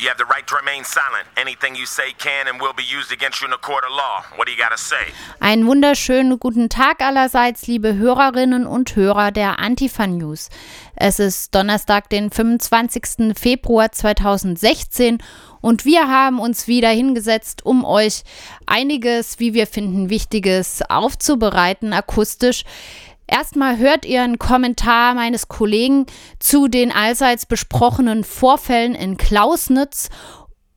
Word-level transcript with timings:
You 0.00 0.08
have 0.08 0.16
the 0.16 0.24
right 0.24 0.46
to 0.46 0.56
remain 0.56 0.82
silent. 0.82 1.28
Anything 1.36 1.74
you 1.74 1.84
say 1.84 2.14
can 2.16 2.48
and 2.48 2.58
will 2.58 2.72
be 2.72 2.82
used 2.82 3.12
against 3.12 3.42
you 3.42 3.46
in 3.48 3.52
a 3.52 3.58
court 3.58 3.84
of 3.84 3.90
law. 3.90 4.24
What 4.36 4.46
do 4.46 4.52
you 4.52 4.56
got 4.56 4.70
to 4.70 4.78
say? 4.78 5.12
Einen 5.40 5.66
wunderschönen 5.66 6.38
guten 6.38 6.70
Tag 6.70 7.02
allerseits, 7.02 7.66
liebe 7.66 7.94
Hörerinnen 7.96 8.66
und 8.66 8.96
Hörer 8.96 9.30
der 9.30 9.58
Antifa 9.58 10.06
News. 10.06 10.48
Es 10.96 11.18
ist 11.18 11.54
Donnerstag, 11.54 12.08
den 12.08 12.30
25. 12.30 13.36
Februar 13.38 13.92
2016 13.92 15.18
und 15.60 15.84
wir 15.84 16.08
haben 16.08 16.40
uns 16.40 16.66
wieder 16.66 16.88
hingesetzt, 16.88 17.66
um 17.66 17.84
euch 17.84 18.22
einiges, 18.64 19.38
wie 19.38 19.52
wir 19.52 19.66
finden, 19.66 20.08
Wichtiges 20.08 20.80
aufzubereiten, 20.88 21.92
akustisch. 21.92 22.64
Erstmal 23.30 23.78
hört 23.78 24.04
ihr 24.06 24.22
einen 24.22 24.38
Kommentar 24.38 25.14
meines 25.14 25.46
Kollegen 25.46 26.06
zu 26.40 26.66
den 26.66 26.90
allseits 26.90 27.46
besprochenen 27.46 28.24
Vorfällen 28.24 28.96
in 28.96 29.16
Klausnitz 29.16 30.08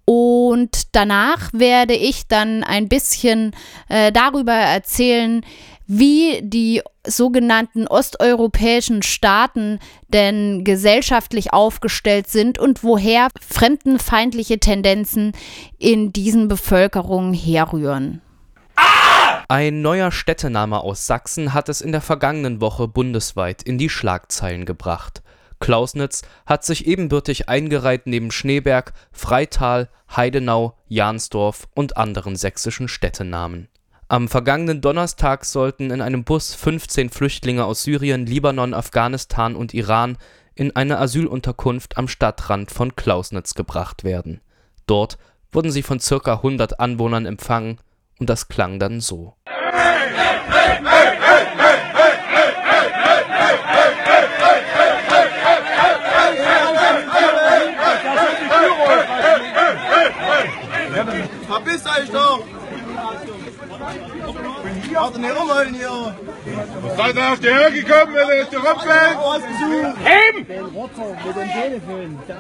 und 0.06 0.96
danach 0.96 1.50
werde 1.52 1.96
ich 1.96 2.28
dann 2.28 2.64
ein 2.64 2.90
bisschen 2.90 3.56
äh, 3.90 4.12
darüber 4.12 4.54
erzählen, 4.54 5.44
wie 5.88 6.42
die 6.44 6.82
sogenannten 7.08 7.88
osteuropäischen 7.88 9.02
Staaten 9.02 9.80
denn 10.10 10.64
gesellschaftlich 10.64 11.54
aufgestellt 11.54 12.28
sind 12.28 12.60
und 12.60 12.84
woher 12.84 13.30
fremdenfeindliche 13.42 14.60
Tendenzen 14.60 15.32
in 15.80 16.14
diesen 16.14 16.48
Bevölkerungen 16.48 17.34
herrühren. 17.34 18.22
Ein 19.50 19.82
neuer 19.82 20.12
Städtename 20.12 20.80
aus 20.80 21.06
Sachsen 21.06 21.54
hat 21.54 21.68
es 21.68 21.82
in 21.82 21.92
der 21.92 22.02
vergangenen 22.02 22.62
Woche 22.62 22.88
bundesweit 22.88 23.62
in 23.62 23.78
die 23.78 23.90
Schlagzeilen 23.90 24.66
gebracht. 24.66 25.22
Klausnitz 25.60 26.22
hat 26.46 26.64
sich 26.64 26.88
ebenbürtig 26.88 27.50
eingereiht 27.50 28.08
neben 28.08 28.32
Schneeberg, 28.32 28.94
Freital, 29.12 29.90
Heidenau, 30.16 30.78
Jansdorf 30.88 31.68
und 31.74 31.98
anderen 31.98 32.36
sächsischen 32.36 32.88
Städtenamen. 32.88 33.68
Am 34.08 34.28
vergangenen 34.28 34.82
Donnerstag 34.82 35.46
sollten 35.46 35.92
in 35.92 36.02
einem 36.02 36.24
Bus 36.24 36.54
15 36.54 37.10
Flüchtlinge 37.10 37.66
aus 37.66 37.84
Syrien, 37.84 38.26
Libanon, 38.26 38.74
Afghanistan 38.74 39.56
und 39.56 39.74
Iran 39.74 40.18
in 40.56 40.76
eine 40.76 41.00
Asylunterkunft 41.00 41.98
am 41.98 42.08
Stadtrand 42.08 42.72
von 42.72 42.96
Klausnitz 42.96 43.56
gebracht 43.56 44.04
werden. 44.04 44.42
Dort 44.86 45.18
wurden 45.52 45.72
sie 45.72 45.84
von 45.84 46.00
ca. 46.00 46.34
100 46.36 46.80
Anwohnern 46.80 47.26
empfangen 47.26 47.80
und 48.20 48.30
das 48.30 48.48
klang 48.48 48.80
dann 48.80 49.02
so. 49.02 49.36
Verpisst 61.48 61.86
euch 61.86 62.10
doch! 62.12 62.44
Warte 64.94 65.20
nicht 65.20 65.36
rumholen 65.36 65.74
hier! 65.74 66.16
Seid 66.98 67.16
ihr 67.16 67.32
auf 67.32 67.40
die 67.40 67.48
Höhe 67.48 67.72
gekommen, 67.72 68.14
wenn 68.14 68.38
ihr 68.38 68.50
zurückfällt? 68.50 69.18
Heben! 70.04 70.48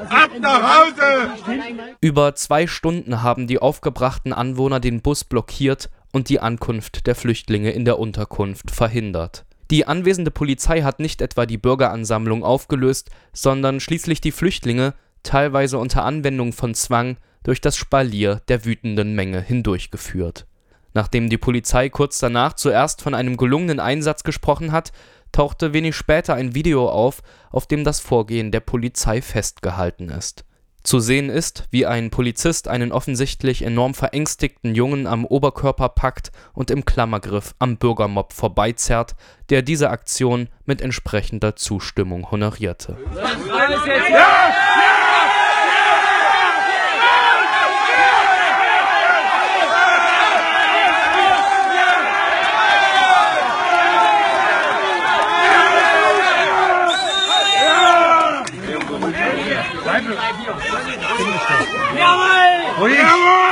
Ab 0.10 0.30
nach 0.40 0.80
Hause! 0.80 1.96
Über 2.02 2.36
zwei 2.36 2.68
Stunden 2.68 3.24
haben 3.24 3.48
die 3.48 3.60
aufgebrachten 3.60 4.34
Anwohner 4.34 4.80
den 4.80 5.02
Bus 5.02 5.24
blockiert 5.24 5.90
und 6.12 6.30
die 6.30 6.40
Ankunft 6.40 7.08
der 7.08 7.16
Flüchtlinge 7.16 7.72
in 7.72 7.86
der 7.86 8.00
Unterkunft 8.00 8.72
verhindert. 8.72 9.46
Die 9.72 9.88
anwesende 9.88 10.32
Polizei 10.32 10.82
hat 10.82 11.00
nicht 11.00 11.22
etwa 11.22 11.46
die 11.46 11.58
Bürgeransammlung 11.58 12.44
aufgelöst, 12.44 13.10
sondern 13.32 13.80
schließlich 13.80 14.22
die 14.22 14.32
Flüchtlinge, 14.32 14.94
teilweise 15.24 15.78
unter 15.80 16.04
Anwendung 16.04 16.54
von 16.54 16.76
Zwang, 16.76 17.18
durch 17.44 17.60
das 17.60 17.76
Spalier 17.76 18.42
der 18.48 18.66
wütenden 18.66 19.16
Menge 19.16 19.42
hindurchgeführt. 19.42 20.46
Nachdem 20.94 21.30
die 21.30 21.38
Polizei 21.38 21.90
kurz 21.90 22.20
danach 22.20 22.54
zuerst 22.54 23.02
von 23.02 23.14
einem 23.14 23.38
gelungenen 23.38 23.80
Einsatz 23.80 24.24
gesprochen 24.24 24.72
hat, 24.72 24.92
tauchte 25.32 25.74
wenig 25.74 25.96
später 25.96 26.36
ein 26.36 26.56
Video 26.56 26.88
auf, 26.90 27.22
auf 27.52 27.68
dem 27.68 27.84
das 27.84 28.00
Vorgehen 28.00 28.52
der 28.52 28.60
Polizei 28.60 29.22
festgehalten 29.22 30.10
ist. 30.10 30.46
Zu 30.84 31.00
sehen 31.00 31.30
ist, 31.30 31.64
wie 31.72 31.86
ein 31.86 32.10
Polizist 32.10 32.68
einen 32.68 32.92
offensichtlich 32.92 33.62
enorm 33.62 33.94
verängstigten 33.94 34.76
Jungen 34.76 35.08
am 35.08 35.24
Oberkörper 35.24 35.88
packt 35.88 36.32
und 36.54 36.70
im 36.70 36.84
Klammergriff 36.84 37.56
am 37.58 37.78
Bürgermob 37.78 38.34
vorbeizerrt, 38.34 39.16
der 39.50 39.62
diese 39.62 39.90
Aktion 39.92 40.50
mit 40.66 40.82
entsprechender 40.82 41.56
Zustimmung 41.56 42.30
honorierte. 42.32 42.98
Jawohl! 43.16 44.63
Oye. 62.84 63.43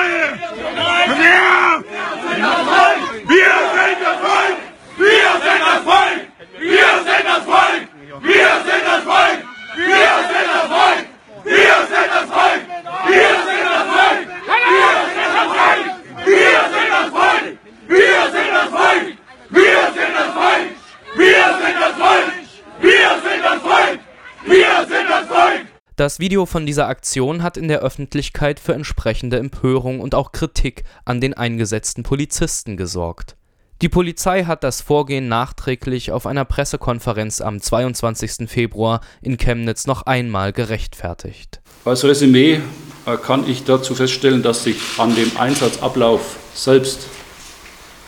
Das 26.11 26.19
Video 26.19 26.45
von 26.45 26.65
dieser 26.65 26.89
Aktion 26.89 27.41
hat 27.41 27.55
in 27.55 27.69
der 27.69 27.79
Öffentlichkeit 27.79 28.59
für 28.59 28.73
entsprechende 28.73 29.39
Empörung 29.39 30.01
und 30.01 30.13
auch 30.13 30.33
Kritik 30.33 30.83
an 31.05 31.21
den 31.21 31.33
eingesetzten 31.33 32.03
Polizisten 32.03 32.75
gesorgt. 32.75 33.37
Die 33.81 33.87
Polizei 33.87 34.43
hat 34.43 34.65
das 34.65 34.81
Vorgehen 34.81 35.29
nachträglich 35.29 36.11
auf 36.11 36.27
einer 36.27 36.43
Pressekonferenz 36.43 37.39
am 37.39 37.61
22. 37.61 38.49
Februar 38.49 38.99
in 39.21 39.37
Chemnitz 39.37 39.87
noch 39.87 40.01
einmal 40.01 40.51
gerechtfertigt. 40.51 41.61
Als 41.85 42.03
Resümee 42.03 42.59
äh, 43.05 43.15
kann 43.15 43.49
ich 43.49 43.63
dazu 43.63 43.95
feststellen, 43.95 44.43
dass 44.43 44.65
sich 44.65 44.81
an 44.97 45.15
dem 45.15 45.37
Einsatzablauf 45.37 46.39
selbst 46.53 47.07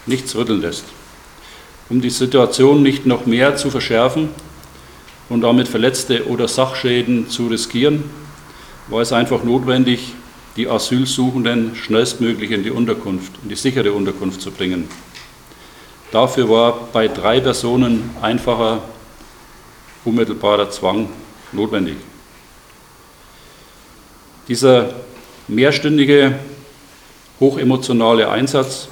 nichts 0.07 0.35
rütteln 0.35 0.59
lässt. 0.59 0.83
Um 1.87 2.01
die 2.01 2.09
Situation 2.09 2.83
nicht 2.83 3.05
noch 3.05 3.25
mehr 3.25 3.55
zu 3.55 3.69
verschärfen, 3.69 4.27
und 5.33 5.41
damit 5.41 5.67
Verletzte 5.67 6.27
oder 6.27 6.47
Sachschäden 6.47 7.27
zu 7.27 7.47
riskieren, 7.47 8.03
war 8.87 9.01
es 9.01 9.11
einfach 9.11 9.43
notwendig, 9.43 10.13
die 10.55 10.67
Asylsuchenden 10.67 11.75
schnellstmöglich 11.75 12.51
in 12.51 12.61
die 12.61 12.69
Unterkunft, 12.69 13.31
in 13.41 13.49
die 13.49 13.55
sichere 13.55 13.93
Unterkunft 13.93 14.41
zu 14.41 14.51
bringen. 14.51 14.87
Dafür 16.11 16.47
war 16.49 16.87
bei 16.93 17.07
drei 17.07 17.39
Personen 17.39 18.11
einfacher, 18.21 18.83
unmittelbarer 20.05 20.69
Zwang 20.69 21.09
notwendig. 21.51 21.95
Dieser 24.47 24.93
mehrstündige, 25.47 26.37
hochemotionale 27.39 28.29
Einsatz, 28.29 28.87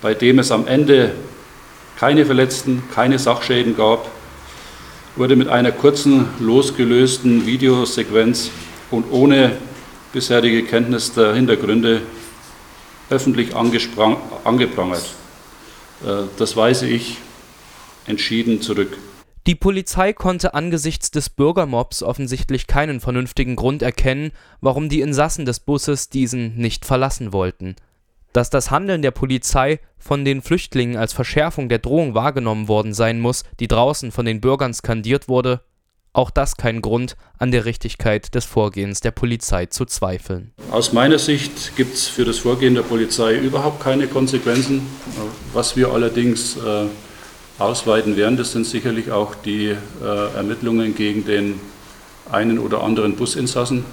bei 0.00 0.14
dem 0.14 0.38
es 0.38 0.50
am 0.50 0.66
Ende 0.66 1.12
keine 1.98 2.24
Verletzten, 2.24 2.84
keine 2.94 3.18
Sachschäden 3.18 3.76
gab, 3.76 4.13
wurde 5.16 5.36
mit 5.36 5.48
einer 5.48 5.72
kurzen, 5.72 6.26
losgelösten 6.40 7.46
Videosequenz 7.46 8.50
und 8.90 9.10
ohne 9.10 9.56
bisherige 10.12 10.64
Kenntnis 10.64 11.12
der 11.12 11.34
Hintergründe 11.34 12.02
öffentlich 13.10 13.54
angeprangert. 13.54 15.14
Äh, 16.04 16.24
das 16.36 16.56
weise 16.56 16.86
ich 16.88 17.18
entschieden 18.06 18.60
zurück. 18.60 18.96
Die 19.46 19.54
Polizei 19.54 20.14
konnte 20.14 20.54
angesichts 20.54 21.10
des 21.10 21.28
Bürgermobs 21.28 22.02
offensichtlich 22.02 22.66
keinen 22.66 23.00
vernünftigen 23.00 23.56
Grund 23.56 23.82
erkennen, 23.82 24.32
warum 24.62 24.88
die 24.88 25.02
Insassen 25.02 25.44
des 25.44 25.60
Busses 25.60 26.08
diesen 26.08 26.56
nicht 26.56 26.86
verlassen 26.86 27.32
wollten. 27.32 27.76
Dass 28.34 28.50
das 28.50 28.72
Handeln 28.72 29.00
der 29.00 29.12
Polizei 29.12 29.78
von 29.96 30.24
den 30.24 30.42
Flüchtlingen 30.42 30.96
als 30.96 31.12
Verschärfung 31.12 31.68
der 31.68 31.78
Drohung 31.78 32.16
wahrgenommen 32.16 32.66
worden 32.66 32.92
sein 32.92 33.20
muss, 33.20 33.44
die 33.60 33.68
draußen 33.68 34.10
von 34.10 34.26
den 34.26 34.40
Bürgern 34.40 34.74
skandiert 34.74 35.28
wurde, 35.28 35.60
auch 36.12 36.30
das 36.30 36.56
kein 36.56 36.82
Grund, 36.82 37.14
an 37.38 37.52
der 37.52 37.64
Richtigkeit 37.64 38.34
des 38.34 38.44
Vorgehens 38.44 39.00
der 39.00 39.12
Polizei 39.12 39.66
zu 39.66 39.84
zweifeln. 39.84 40.52
Aus 40.72 40.92
meiner 40.92 41.20
Sicht 41.20 41.76
gibt 41.76 41.94
es 41.94 42.08
für 42.08 42.24
das 42.24 42.38
Vorgehen 42.38 42.74
der 42.74 42.82
Polizei 42.82 43.36
überhaupt 43.36 43.80
keine 43.80 44.08
Konsequenzen. 44.08 44.84
Was 45.52 45.76
wir 45.76 45.92
allerdings 45.92 46.56
äh, 46.56 46.86
ausweiten 47.60 48.16
werden, 48.16 48.36
das 48.36 48.50
sind 48.50 48.66
sicherlich 48.66 49.12
auch 49.12 49.36
die 49.36 49.66
äh, 49.68 50.36
Ermittlungen 50.36 50.96
gegen 50.96 51.24
den 51.24 51.60
einen 52.32 52.58
oder 52.58 52.82
anderen 52.82 53.14
Businsassen, 53.14 53.84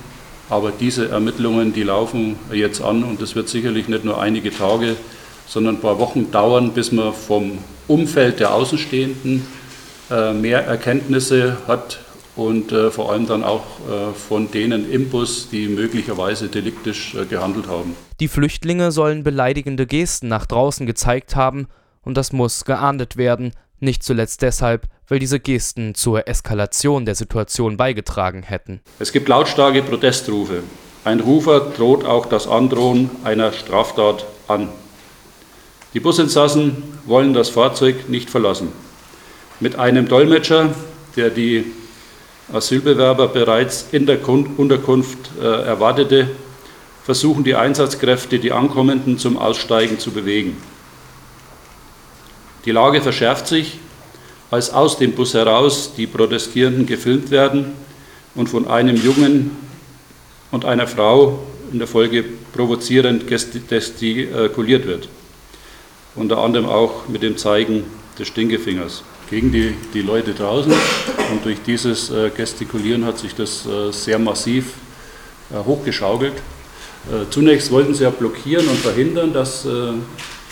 Aber 0.52 0.74
diese 0.78 1.08
Ermittlungen, 1.08 1.72
die 1.72 1.84
laufen 1.84 2.36
jetzt 2.52 2.82
an 2.82 3.06
und 3.06 3.22
es 3.22 3.36
wird 3.36 3.48
sicherlich 3.48 3.88
nicht 3.88 4.04
nur 4.04 4.22
einige 4.22 4.52
Tage, 4.52 4.98
sondern 5.48 5.76
ein 5.76 5.82
paar 5.82 5.98
Wochen 5.98 6.30
dauern, 6.30 6.74
bis 6.74 6.92
man 6.92 7.14
vom 7.14 7.60
Umfeld 7.88 8.42
der 8.42 8.54
Außenstehenden 8.54 9.48
äh, 10.10 10.34
mehr 10.34 10.66
Erkenntnisse 10.66 11.56
hat 11.68 12.02
und 12.36 12.74
äh, 12.74 12.92
vor 12.92 13.14
allem 13.14 13.28
dann 13.28 13.46
auch 13.46 13.64
äh, 13.64 14.14
von 14.14 14.52
denen 14.52 14.92
im 14.92 15.10
Bus, 15.10 15.48
die 15.50 15.70
möglicherweise 15.70 16.50
deliktisch 16.50 17.16
gehandelt 17.30 17.68
haben. 17.70 17.96
Die 18.20 18.28
Flüchtlinge 18.28 18.92
sollen 18.92 19.24
beleidigende 19.24 19.88
Gesten 19.88 20.28
nach 20.28 20.46
draußen 20.46 20.86
gezeigt 20.86 21.38
haben 21.38 21.68
und 22.02 22.18
das 22.18 22.34
muss 22.34 22.66
geahndet 22.66 23.16
werden, 23.16 23.54
nicht 23.82 24.04
zuletzt 24.04 24.42
deshalb, 24.42 24.88
weil 25.08 25.20
diese 25.20 25.40
Gesten 25.40 25.96
zur 25.96 26.28
Eskalation 26.28 27.06
der 27.06 27.16
Situation 27.16 27.78
beigetragen 27.78 28.44
hätten. 28.44 28.82
Es 29.00 29.12
gibt 29.12 29.28
lautstarke 29.28 29.82
Protestrufe. 29.82 30.64
Ein 31.04 31.20
Rufer 31.20 31.72
droht 31.76 32.06
auch 32.06 32.28
das 32.28 32.48
Androhen 32.48 33.10
einer 33.24 33.52
Straftat 33.52 34.26
an. 34.48 34.70
Die 35.94 36.00
Businsassen 36.00 36.84
wollen 37.06 37.34
das 37.34 37.50
Fahrzeug 37.50 38.08
nicht 38.08 38.30
verlassen. 38.30 38.70
Mit 39.60 39.78
einem 39.78 40.08
Dolmetscher, 40.08 40.74
der 41.16 41.30
die 41.30 41.66
Asylbewerber 42.54 43.28
bereits 43.28 43.88
in 43.92 44.06
der 44.06 44.28
Unterkunft 44.28 45.18
äh, 45.42 45.46
erwartete, 45.46 46.30
versuchen 47.04 47.44
die 47.44 47.56
Einsatzkräfte, 47.56 48.40
die 48.40 48.52
Ankommenden 48.52 49.18
zum 49.18 49.38
Aussteigen 49.38 50.00
zu 50.00 50.12
bewegen. 50.12 50.58
Die 52.66 52.72
Lage 52.72 53.02
verschärft 53.02 53.48
sich, 53.48 53.80
als 54.50 54.72
aus 54.72 54.98
dem 54.98 55.14
Bus 55.14 55.34
heraus 55.34 55.94
die 55.96 56.08
Protestierenden 56.08 56.86
gefilmt 56.86 57.32
werden 57.32 57.74
und 58.36 58.50
von 58.50 58.68
einem 58.68 58.96
Jungen 58.96 59.52
und 60.52 60.66
einer 60.66 60.88
Frau 60.88 61.40
in 61.72 61.80
der 61.80 61.88
Folge 61.88 62.26
provozierend 62.54 63.28
gestikuliert 63.28 64.86
wird 64.86 65.08
unter 66.16 66.40
anderem 66.40 66.68
auch 66.68 67.08
mit 67.08 67.24
dem 67.24 67.38
Zeigen 67.38 67.84
des 68.20 68.28
Stinkefingers 68.28 69.04
gegen 69.30 69.52
die, 69.52 69.74
die 69.94 70.02
Leute 70.02 70.34
draußen. 70.34 70.72
Und 71.32 71.46
durch 71.46 71.62
dieses 71.66 72.10
äh, 72.10 72.30
Gestikulieren 72.30 73.06
hat 73.06 73.18
sich 73.18 73.34
das 73.34 73.66
äh, 73.66 73.92
sehr 73.92 74.20
massiv 74.20 74.74
äh, 75.52 75.64
hochgeschaukelt. 75.66 76.34
Zunächst 77.32 77.72
wollten 77.72 77.96
sie 77.96 78.04
ja 78.04 78.12
blockieren 78.12 78.68
und 78.68 78.78
verhindern, 78.78 79.34
dass 79.34 79.68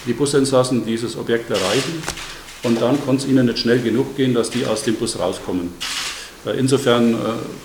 die 0.05 0.13
Businsassen 0.13 0.85
dieses 0.85 1.17
Objekt 1.17 1.49
erreichen. 1.49 2.01
Und 2.63 2.81
dann 2.81 2.99
konnte 3.05 3.23
es 3.23 3.29
ihnen 3.29 3.45
nicht 3.45 3.59
schnell 3.59 3.79
genug 3.79 4.17
gehen, 4.17 4.33
dass 4.33 4.49
die 4.49 4.65
aus 4.65 4.83
dem 4.83 4.95
Bus 4.95 5.17
rauskommen. 5.17 5.73
Äh, 6.45 6.59
insofern 6.59 7.17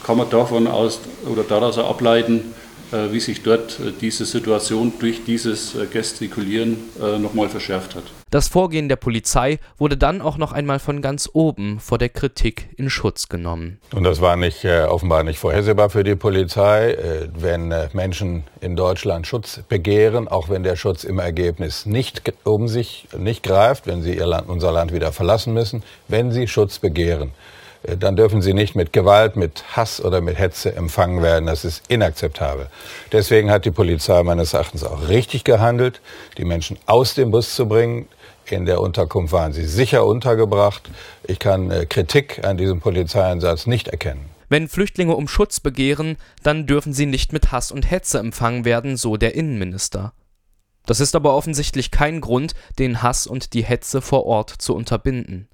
kann 0.04 0.16
man 0.16 0.30
davon 0.30 0.66
aus 0.66 1.00
oder 1.30 1.42
daraus 1.42 1.78
ableiten, 1.78 2.38
äh, 2.38 2.63
wie 2.90 3.20
sich 3.20 3.42
dort 3.42 3.80
äh, 3.80 3.92
diese 4.00 4.24
Situation 4.24 4.92
durch 4.98 5.24
dieses 5.24 5.74
äh, 5.74 5.86
Gestikulieren 5.86 6.76
nochmal 7.18 7.48
verschärft 7.48 7.94
hat. 7.94 8.04
Das 8.30 8.48
Vorgehen 8.48 8.88
der 8.88 8.96
Polizei 8.96 9.58
wurde 9.78 9.96
dann 9.96 10.20
auch 10.20 10.38
noch 10.38 10.52
einmal 10.52 10.78
von 10.78 11.02
ganz 11.02 11.28
oben 11.32 11.78
vor 11.80 11.98
der 11.98 12.08
Kritik 12.08 12.68
in 12.76 12.90
Schutz 12.90 13.28
genommen. 13.28 13.78
Und 13.92 14.04
das 14.04 14.20
war 14.20 14.36
nicht, 14.36 14.64
offenbar 14.64 15.22
nicht 15.22 15.38
vorhersehbar 15.38 15.90
für 15.90 16.04
die 16.04 16.16
Polizei. 16.16 16.96
wenn 17.36 17.72
Menschen 17.92 18.44
in 18.60 18.76
Deutschland 18.76 19.26
Schutz 19.26 19.60
begehren, 19.68 20.28
auch 20.28 20.48
wenn 20.48 20.62
der 20.62 20.76
Schutz 20.76 21.04
im 21.04 21.18
Ergebnis 21.18 21.86
nicht 21.86 22.22
um 22.44 22.68
sich 22.68 23.06
nicht 23.16 23.42
greift, 23.42 23.86
wenn 23.86 24.02
sie 24.02 24.16
ihr 24.16 24.26
Land, 24.26 24.48
unser 24.48 24.72
Land 24.72 24.92
wieder 24.92 25.12
verlassen 25.12 25.52
müssen, 25.54 25.82
wenn 26.08 26.32
sie 26.32 26.48
Schutz 26.48 26.78
begehren, 26.78 27.28
äh, 27.28 27.53
dann 27.98 28.16
dürfen 28.16 28.42
sie 28.42 28.54
nicht 28.54 28.74
mit 28.74 28.92
Gewalt, 28.92 29.36
mit 29.36 29.76
Hass 29.76 30.02
oder 30.02 30.20
mit 30.20 30.38
Hetze 30.38 30.74
empfangen 30.74 31.22
werden. 31.22 31.46
Das 31.46 31.64
ist 31.64 31.82
inakzeptabel. 31.88 32.68
Deswegen 33.12 33.50
hat 33.50 33.64
die 33.64 33.70
Polizei 33.70 34.22
meines 34.22 34.54
Erachtens 34.54 34.84
auch 34.84 35.08
richtig 35.08 35.44
gehandelt, 35.44 36.00
die 36.38 36.44
Menschen 36.44 36.78
aus 36.86 37.14
dem 37.14 37.30
Bus 37.30 37.54
zu 37.54 37.68
bringen. 37.68 38.08
In 38.46 38.66
der 38.66 38.80
Unterkunft 38.80 39.32
waren 39.32 39.52
sie 39.52 39.64
sicher 39.64 40.04
untergebracht. 40.06 40.90
Ich 41.24 41.38
kann 41.38 41.70
äh, 41.70 41.86
Kritik 41.86 42.44
an 42.44 42.56
diesem 42.56 42.80
Polizeieinsatz 42.80 43.66
nicht 43.66 43.88
erkennen. 43.88 44.28
Wenn 44.48 44.68
Flüchtlinge 44.68 45.16
um 45.16 45.28
Schutz 45.28 45.60
begehren, 45.60 46.16
dann 46.42 46.66
dürfen 46.66 46.92
sie 46.92 47.06
nicht 47.06 47.32
mit 47.32 47.52
Hass 47.52 47.72
und 47.72 47.90
Hetze 47.90 48.18
empfangen 48.18 48.64
werden, 48.64 48.96
so 48.96 49.16
der 49.16 49.34
Innenminister. 49.34 50.12
Das 50.86 51.00
ist 51.00 51.16
aber 51.16 51.34
offensichtlich 51.34 51.90
kein 51.90 52.20
Grund, 52.20 52.54
den 52.78 53.02
Hass 53.02 53.26
und 53.26 53.54
die 53.54 53.64
Hetze 53.64 54.02
vor 54.02 54.26
Ort 54.26 54.50
zu 54.50 54.74
unterbinden. 54.74 55.48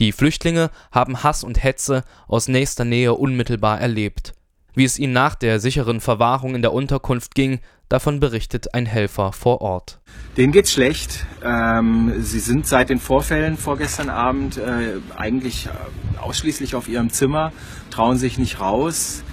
Die 0.00 0.12
Flüchtlinge 0.12 0.70
haben 0.92 1.24
Hass 1.24 1.42
und 1.42 1.62
Hetze 1.62 2.04
aus 2.28 2.46
nächster 2.46 2.84
Nähe 2.84 3.14
unmittelbar 3.14 3.80
erlebt. 3.80 4.32
Wie 4.74 4.84
es 4.84 4.98
ihnen 4.98 5.12
nach 5.12 5.34
der 5.34 5.58
sicheren 5.58 6.00
Verwahrung 6.00 6.54
in 6.54 6.62
der 6.62 6.72
Unterkunft 6.72 7.34
ging, 7.34 7.58
davon 7.88 8.20
berichtet 8.20 8.74
ein 8.74 8.86
Helfer 8.86 9.32
vor 9.32 9.60
Ort. 9.60 9.98
Denen 10.36 10.52
geht's 10.52 10.72
schlecht. 10.72 11.26
Ähm, 11.42 12.12
sie 12.20 12.38
sind 12.38 12.66
seit 12.66 12.90
den 12.90 13.00
Vorfällen 13.00 13.56
vorgestern 13.56 14.08
Abend 14.08 14.56
äh, 14.56 14.98
eigentlich 15.16 15.66
äh, 15.66 16.18
ausschließlich 16.20 16.76
auf 16.76 16.86
ihrem 16.86 17.10
Zimmer, 17.10 17.52
trauen 17.90 18.18
sich 18.18 18.38
nicht 18.38 18.60
raus, 18.60 19.24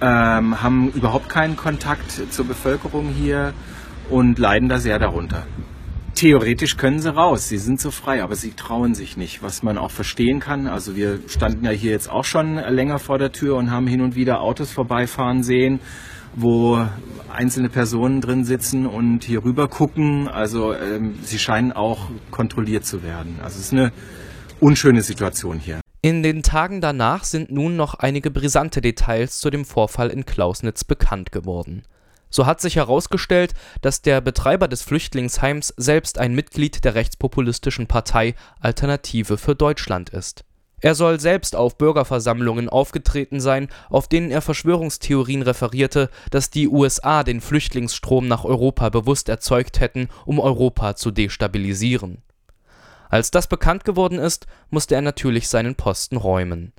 ähm, 0.00 0.62
haben 0.62 0.90
überhaupt 0.92 1.28
keinen 1.28 1.56
Kontakt 1.56 2.32
zur 2.32 2.46
Bevölkerung 2.46 3.10
hier 3.10 3.52
und 4.08 4.38
leiden 4.38 4.70
da 4.70 4.78
sehr 4.78 4.98
darunter. 4.98 5.46
Theoretisch 6.16 6.78
können 6.78 6.98
sie 6.98 7.14
raus, 7.14 7.46
sie 7.46 7.58
sind 7.58 7.78
so 7.78 7.90
frei, 7.90 8.22
aber 8.22 8.36
sie 8.36 8.52
trauen 8.52 8.94
sich 8.94 9.18
nicht, 9.18 9.42
was 9.42 9.62
man 9.62 9.76
auch 9.76 9.90
verstehen 9.90 10.40
kann. 10.40 10.66
Also 10.66 10.96
wir 10.96 11.18
standen 11.28 11.66
ja 11.66 11.72
hier 11.72 11.90
jetzt 11.90 12.08
auch 12.08 12.24
schon 12.24 12.54
länger 12.54 12.98
vor 12.98 13.18
der 13.18 13.32
Tür 13.32 13.56
und 13.56 13.70
haben 13.70 13.86
hin 13.86 14.00
und 14.00 14.16
wieder 14.16 14.40
Autos 14.40 14.72
vorbeifahren 14.72 15.42
sehen, 15.42 15.78
wo 16.34 16.82
einzelne 17.30 17.68
Personen 17.68 18.22
drin 18.22 18.44
sitzen 18.44 18.86
und 18.86 19.24
hier 19.24 19.44
rüber 19.44 19.68
gucken. 19.68 20.26
Also 20.26 20.72
ähm, 20.72 21.16
sie 21.22 21.38
scheinen 21.38 21.72
auch 21.72 22.08
kontrolliert 22.30 22.86
zu 22.86 23.02
werden. 23.02 23.36
Also 23.42 23.58
es 23.58 23.66
ist 23.66 23.72
eine 23.74 23.92
unschöne 24.58 25.02
Situation 25.02 25.58
hier. 25.58 25.82
In 26.00 26.22
den 26.22 26.42
Tagen 26.42 26.80
danach 26.80 27.24
sind 27.24 27.50
nun 27.50 27.76
noch 27.76 27.92
einige 27.92 28.30
brisante 28.30 28.80
Details 28.80 29.38
zu 29.38 29.50
dem 29.50 29.66
Vorfall 29.66 30.08
in 30.08 30.24
Klausnitz 30.24 30.82
bekannt 30.82 31.30
geworden. 31.30 31.82
So 32.36 32.44
hat 32.44 32.60
sich 32.60 32.76
herausgestellt, 32.76 33.54
dass 33.80 34.02
der 34.02 34.20
Betreiber 34.20 34.68
des 34.68 34.82
Flüchtlingsheims 34.82 35.72
selbst 35.78 36.18
ein 36.18 36.34
Mitglied 36.34 36.84
der 36.84 36.94
rechtspopulistischen 36.94 37.86
Partei 37.86 38.34
Alternative 38.60 39.38
für 39.38 39.54
Deutschland 39.54 40.10
ist. 40.10 40.44
Er 40.82 40.94
soll 40.94 41.18
selbst 41.18 41.56
auf 41.56 41.78
Bürgerversammlungen 41.78 42.68
aufgetreten 42.68 43.40
sein, 43.40 43.68
auf 43.88 44.06
denen 44.06 44.30
er 44.30 44.42
Verschwörungstheorien 44.42 45.40
referierte, 45.40 46.10
dass 46.30 46.50
die 46.50 46.68
USA 46.68 47.22
den 47.22 47.40
Flüchtlingsstrom 47.40 48.28
nach 48.28 48.44
Europa 48.44 48.90
bewusst 48.90 49.30
erzeugt 49.30 49.80
hätten, 49.80 50.10
um 50.26 50.38
Europa 50.38 50.94
zu 50.94 51.12
destabilisieren. 51.12 52.18
Als 53.08 53.30
das 53.30 53.46
bekannt 53.46 53.86
geworden 53.86 54.18
ist, 54.18 54.46
musste 54.68 54.94
er 54.94 55.00
natürlich 55.00 55.48
seinen 55.48 55.74
Posten 55.74 56.18
räumen 56.18 56.74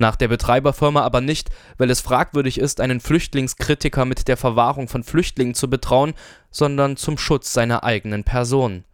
nach 0.00 0.16
der 0.16 0.28
Betreiberfirma 0.28 1.02
aber 1.02 1.20
nicht, 1.20 1.50
weil 1.78 1.90
es 1.90 2.00
fragwürdig 2.00 2.58
ist, 2.58 2.80
einen 2.80 3.00
Flüchtlingskritiker 3.00 4.04
mit 4.04 4.28
der 4.28 4.36
Verwahrung 4.36 4.88
von 4.88 5.04
Flüchtlingen 5.04 5.54
zu 5.54 5.70
betrauen, 5.70 6.14
sondern 6.50 6.96
zum 6.96 7.18
Schutz 7.18 7.52
seiner 7.52 7.84
eigenen 7.84 8.24
Person. 8.24 8.84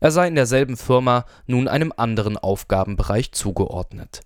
Er 0.00 0.10
sei 0.10 0.28
in 0.28 0.34
derselben 0.34 0.76
Firma 0.76 1.24
nun 1.46 1.68
einem 1.68 1.92
anderen 1.96 2.38
Aufgabenbereich 2.38 3.32
zugeordnet. 3.32 4.20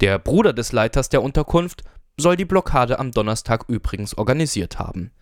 Der 0.00 0.18
Bruder 0.18 0.52
des 0.52 0.72
Leiters 0.72 1.08
der 1.08 1.22
Unterkunft 1.22 1.84
soll 2.16 2.36
die 2.36 2.44
Blockade 2.44 2.98
am 2.98 3.12
Donnerstag 3.12 3.64
übrigens 3.68 4.16
organisiert 4.16 4.78
haben 4.78 5.12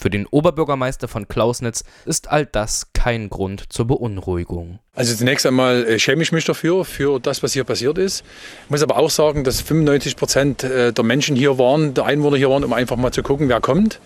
für 0.00 0.10
den 0.10 0.26
Oberbürgermeister 0.26 1.08
von 1.08 1.28
Klausnitz 1.28 1.84
ist 2.06 2.30
all 2.30 2.46
das 2.46 2.88
kein 2.94 3.28
Grund 3.28 3.72
zur 3.72 3.86
Beunruhigung. 3.86 4.78
Also 4.94 5.14
zunächst 5.14 5.46
einmal 5.46 5.84
äh, 5.86 5.98
schäme 5.98 6.22
ich 6.22 6.32
mich 6.32 6.44
dafür, 6.44 6.84
für 6.84 7.20
das, 7.20 7.42
was 7.42 7.52
hier 7.52 7.64
passiert 7.64 7.98
ist. 7.98 8.24
Ich 8.64 8.70
muss 8.70 8.82
aber 8.82 8.96
auch 8.96 9.10
sagen, 9.10 9.44
dass 9.44 9.60
95 9.60 10.16
Prozent 10.16 10.64
äh, 10.64 10.92
der 10.92 11.04
Menschen 11.04 11.36
hier 11.36 11.58
waren, 11.58 11.94
der 11.94 12.06
Einwohner 12.06 12.36
hier 12.38 12.50
waren, 12.50 12.64
um 12.64 12.72
einfach 12.72 12.96
mal 12.96 13.12
zu 13.12 13.22
gucken, 13.22 13.48
wer 13.48 13.60
kommt. 13.60 14.00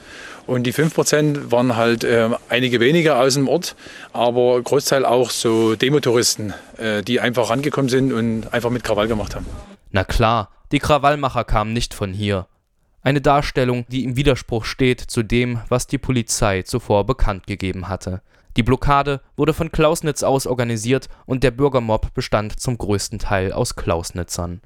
Und 0.46 0.64
die 0.64 0.72
5 0.72 0.94
Prozent 0.94 1.52
waren 1.52 1.76
halt 1.76 2.04
äh, 2.04 2.28
einige 2.48 2.80
wenige 2.80 3.16
aus 3.16 3.34
dem 3.34 3.48
Ort, 3.48 3.76
aber 4.12 4.60
Großteil 4.60 5.06
auch 5.06 5.30
so 5.30 5.74
Demotouristen, 5.74 6.52
äh, 6.76 7.02
die 7.02 7.20
einfach 7.20 7.50
rangekommen 7.50 7.88
sind 7.88 8.12
und 8.12 8.52
einfach 8.52 8.70
mit 8.70 8.84
Krawall 8.84 9.08
gemacht 9.08 9.34
haben. 9.34 9.46
Na 9.90 10.04
klar, 10.04 10.50
die 10.72 10.80
Krawallmacher 10.80 11.44
kamen 11.44 11.72
nicht 11.72 11.94
von 11.94 12.12
hier. 12.12 12.46
Eine 13.04 13.20
Darstellung, 13.20 13.84
die 13.88 14.02
im 14.02 14.16
Widerspruch 14.16 14.64
steht 14.64 14.98
zu 14.98 15.22
dem, 15.22 15.60
was 15.68 15.86
die 15.86 15.98
Polizei 15.98 16.62
zuvor 16.62 17.04
bekannt 17.04 17.46
gegeben 17.46 17.90
hatte. 17.90 18.22
Die 18.56 18.62
Blockade 18.62 19.20
wurde 19.36 19.52
von 19.52 19.70
Klausnitz 19.70 20.22
aus 20.22 20.46
organisiert 20.46 21.10
und 21.26 21.44
der 21.44 21.50
Bürgermob 21.50 22.14
bestand 22.14 22.58
zum 22.58 22.78
größten 22.78 23.18
Teil 23.18 23.52
aus 23.52 23.76
Klausnitzern. 23.76 24.62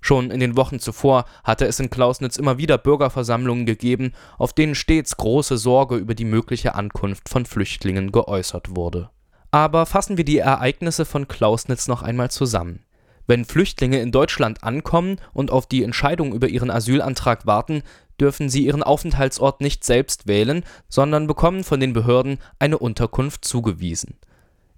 Schon 0.00 0.32
in 0.32 0.40
den 0.40 0.56
Wochen 0.56 0.80
zuvor 0.80 1.26
hatte 1.44 1.64
es 1.66 1.78
in 1.78 1.88
Klausnitz 1.88 2.36
immer 2.36 2.58
wieder 2.58 2.76
Bürgerversammlungen 2.76 3.66
gegeben, 3.66 4.14
auf 4.36 4.52
denen 4.52 4.74
stets 4.74 5.16
große 5.16 5.56
Sorge 5.56 5.94
über 5.94 6.16
die 6.16 6.24
mögliche 6.24 6.74
Ankunft 6.74 7.28
von 7.28 7.46
Flüchtlingen 7.46 8.10
geäußert 8.10 8.74
wurde. 8.74 9.10
Aber 9.52 9.86
fassen 9.86 10.16
wir 10.16 10.24
die 10.24 10.38
Ereignisse 10.38 11.04
von 11.04 11.28
Klausnitz 11.28 11.86
noch 11.86 12.02
einmal 12.02 12.32
zusammen. 12.32 12.85
Wenn 13.26 13.44
Flüchtlinge 13.44 14.00
in 14.00 14.12
Deutschland 14.12 14.62
ankommen 14.62 15.16
und 15.32 15.50
auf 15.50 15.66
die 15.66 15.82
Entscheidung 15.82 16.32
über 16.32 16.48
ihren 16.48 16.70
Asylantrag 16.70 17.46
warten, 17.46 17.82
dürfen 18.20 18.48
sie 18.48 18.64
ihren 18.64 18.82
Aufenthaltsort 18.82 19.60
nicht 19.60 19.84
selbst 19.84 20.26
wählen, 20.26 20.64
sondern 20.88 21.26
bekommen 21.26 21.64
von 21.64 21.80
den 21.80 21.92
Behörden 21.92 22.38
eine 22.58 22.78
Unterkunft 22.78 23.44
zugewiesen. 23.44 24.14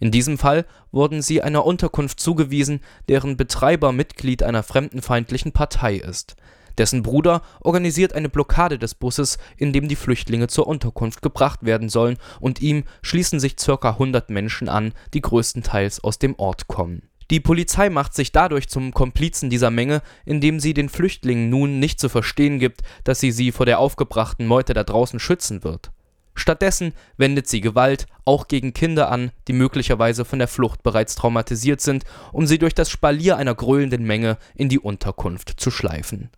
In 0.00 0.10
diesem 0.10 0.38
Fall 0.38 0.64
wurden 0.92 1.22
sie 1.22 1.42
einer 1.42 1.66
Unterkunft 1.66 2.20
zugewiesen, 2.20 2.80
deren 3.08 3.36
Betreiber 3.36 3.92
Mitglied 3.92 4.42
einer 4.42 4.62
fremdenfeindlichen 4.62 5.52
Partei 5.52 5.96
ist. 5.96 6.36
Dessen 6.78 7.02
Bruder 7.02 7.42
organisiert 7.60 8.12
eine 8.12 8.28
Blockade 8.28 8.78
des 8.78 8.94
Busses, 8.94 9.38
in 9.56 9.72
dem 9.72 9.88
die 9.88 9.96
Flüchtlinge 9.96 10.46
zur 10.46 10.68
Unterkunft 10.68 11.22
gebracht 11.22 11.64
werden 11.64 11.88
sollen, 11.88 12.18
und 12.38 12.62
ihm 12.62 12.84
schließen 13.02 13.40
sich 13.40 13.56
ca. 13.56 13.74
100 13.90 14.30
Menschen 14.30 14.68
an, 14.68 14.92
die 15.12 15.20
größtenteils 15.20 16.04
aus 16.04 16.20
dem 16.20 16.38
Ort 16.38 16.68
kommen. 16.68 17.07
Die 17.30 17.40
Polizei 17.40 17.90
macht 17.90 18.14
sich 18.14 18.32
dadurch 18.32 18.68
zum 18.68 18.94
Komplizen 18.94 19.50
dieser 19.50 19.70
Menge, 19.70 20.00
indem 20.24 20.60
sie 20.60 20.72
den 20.72 20.88
Flüchtlingen 20.88 21.50
nun 21.50 21.78
nicht 21.78 22.00
zu 22.00 22.08
verstehen 22.08 22.58
gibt, 22.58 22.82
dass 23.04 23.20
sie 23.20 23.32
sie 23.32 23.52
vor 23.52 23.66
der 23.66 23.80
aufgebrachten 23.80 24.46
Meute 24.46 24.72
da 24.72 24.82
draußen 24.82 25.20
schützen 25.20 25.62
wird. 25.62 25.90
Stattdessen 26.34 26.94
wendet 27.16 27.48
sie 27.48 27.60
Gewalt 27.60 28.06
auch 28.24 28.48
gegen 28.48 28.72
Kinder 28.72 29.10
an, 29.10 29.32
die 29.48 29.52
möglicherweise 29.52 30.24
von 30.24 30.38
der 30.38 30.48
Flucht 30.48 30.82
bereits 30.82 31.16
traumatisiert 31.16 31.80
sind, 31.80 32.04
um 32.32 32.46
sie 32.46 32.58
durch 32.58 32.74
das 32.74 32.88
Spalier 32.88 33.36
einer 33.36 33.54
gröhlenden 33.54 34.04
Menge 34.04 34.38
in 34.54 34.68
die 34.68 34.78
Unterkunft 34.78 35.54
zu 35.58 35.70
schleifen. 35.70 36.30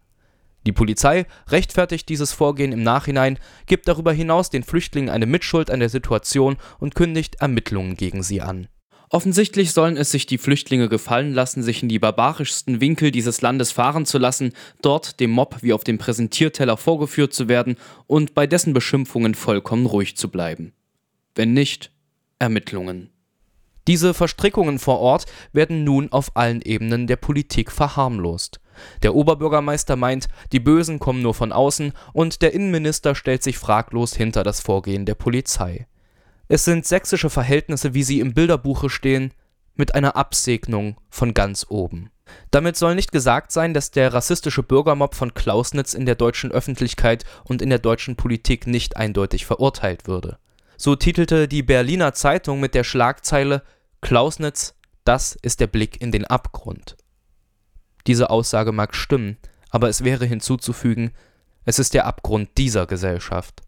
Die 0.67 0.73
Polizei 0.73 1.27
rechtfertigt 1.49 2.09
dieses 2.09 2.33
Vorgehen 2.33 2.73
im 2.73 2.83
Nachhinein, 2.83 3.39
gibt 3.67 3.89
darüber 3.89 4.13
hinaus 4.13 4.51
den 4.51 4.63
Flüchtlingen 4.63 5.11
eine 5.11 5.27
Mitschuld 5.27 5.71
an 5.71 5.81
der 5.81 5.89
Situation 5.89 6.57
und 6.79 6.95
kündigt 6.95 7.37
Ermittlungen 7.37 7.97
gegen 7.97 8.23
sie 8.23 8.41
an. 8.41 8.69
Offensichtlich 9.13 9.73
sollen 9.73 9.97
es 9.97 10.13
sich 10.13 10.27
die 10.27 10.39
Flüchtlinge 10.39 10.89
gefallen 10.89 11.35
lassen, 11.35 11.65
sich 11.65 11.83
in 11.83 11.89
die 11.89 11.99
barbarischsten 11.99 12.81
Winkel 12.81 13.11
dieses 13.11 13.41
Landes 13.41 13.73
fahren 13.73 14.07
zu 14.07 14.19
lassen, 14.19 14.53
dort 14.83 15.19
dem 15.19 15.33
Mob 15.33 15.57
wie 15.63 15.73
auf 15.73 15.83
dem 15.83 15.99
Präsentierteller 15.99 16.77
vorgeführt 16.77 17.35
zu 17.35 17.49
werden 17.49 17.75
und 18.07 18.35
bei 18.35 18.47
dessen 18.47 18.73
Beschimpfungen 18.73 19.35
vollkommen 19.35 19.87
ruhig 19.87 20.17
zu 20.17 20.31
bleiben. 20.31 20.75
Wenn 21.35 21.53
nicht, 21.53 21.91
Ermittlungen. 22.39 23.11
Diese 23.89 24.15
Verstrickungen 24.15 24.79
vor 24.79 25.01
Ort 25.01 25.27
werden 25.53 25.83
nun 25.83 26.13
auf 26.13 26.37
allen 26.37 26.63
Ebenen 26.63 27.09
der 27.09 27.17
Politik 27.17 27.73
verharmlost. 27.73 28.61
Der 29.03 29.17
Oberbürgermeister 29.17 29.97
meint, 29.97 30.29
die 30.53 30.61
Bösen 30.61 31.01
kommen 31.01 31.21
nur 31.21 31.35
von 31.35 31.51
außen 31.51 31.93
und 32.13 32.43
der 32.43 32.55
Innenminister 32.55 33.17
stellt 33.17 33.43
sich 33.43 33.59
fraglos 33.59 34.15
hinter 34.15 34.45
das 34.45 34.61
Vorgehen 34.61 35.05
der 35.05 35.17
Polizei. 35.17 35.89
Es 36.53 36.65
sind 36.65 36.85
sächsische 36.85 37.31
Verhältnisse, 37.31 37.95
wie 37.95 38.03
sie 38.03 38.19
im 38.19 38.35
Bilderbuche 38.35 38.91
stehen, 38.91 39.33
mit 39.77 39.95
einer 39.95 40.17
Absegnung 40.17 40.97
von 41.09 41.33
ganz 41.33 41.65
oben. 41.69 42.11
Damit 42.51 42.77
soll 42.77 42.97
nicht 42.97 43.13
gesagt 43.13 43.53
sein, 43.53 43.73
dass 43.73 43.93
der 43.93 44.13
rassistische 44.13 44.65
Bürgermob 44.65 45.15
von 45.15 45.33
Klausnitz 45.33 45.95
in 45.95 46.07
der 46.07 46.17
deutschen 46.17 46.51
Öffentlichkeit 46.51 47.25
und 47.45 47.63
in 47.63 47.71
der 47.71 47.79
deutschen 47.79 48.17
Politik 48.17 48.67
nicht 48.67 48.97
eindeutig 48.97 49.47
verurteilt 49.47 50.09
würde. 50.09 50.39
So 50.77 50.97
titelte 50.97 51.47
die 51.47 51.63
Berliner 51.63 52.15
Zeitung 52.15 52.59
mit 52.59 52.75
der 52.75 52.83
Schlagzeile 52.83 53.63
Klausnitz, 54.01 54.75
das 55.05 55.39
ist 55.43 55.61
der 55.61 55.69
Blick 55.69 56.01
in 56.01 56.11
den 56.11 56.25
Abgrund. 56.25 56.97
Diese 58.09 58.29
Aussage 58.29 58.73
mag 58.73 58.97
stimmen, 58.97 59.37
aber 59.71 59.89
es 59.89 60.03
wäre 60.03 60.27
hinzuzufügen, 60.27 61.13
es 61.65 61.79
ist 61.79 61.95
der 61.95 62.07
Abgrund 62.07 62.59
dieser 62.59 62.89
Gesellschaft. 62.89 63.63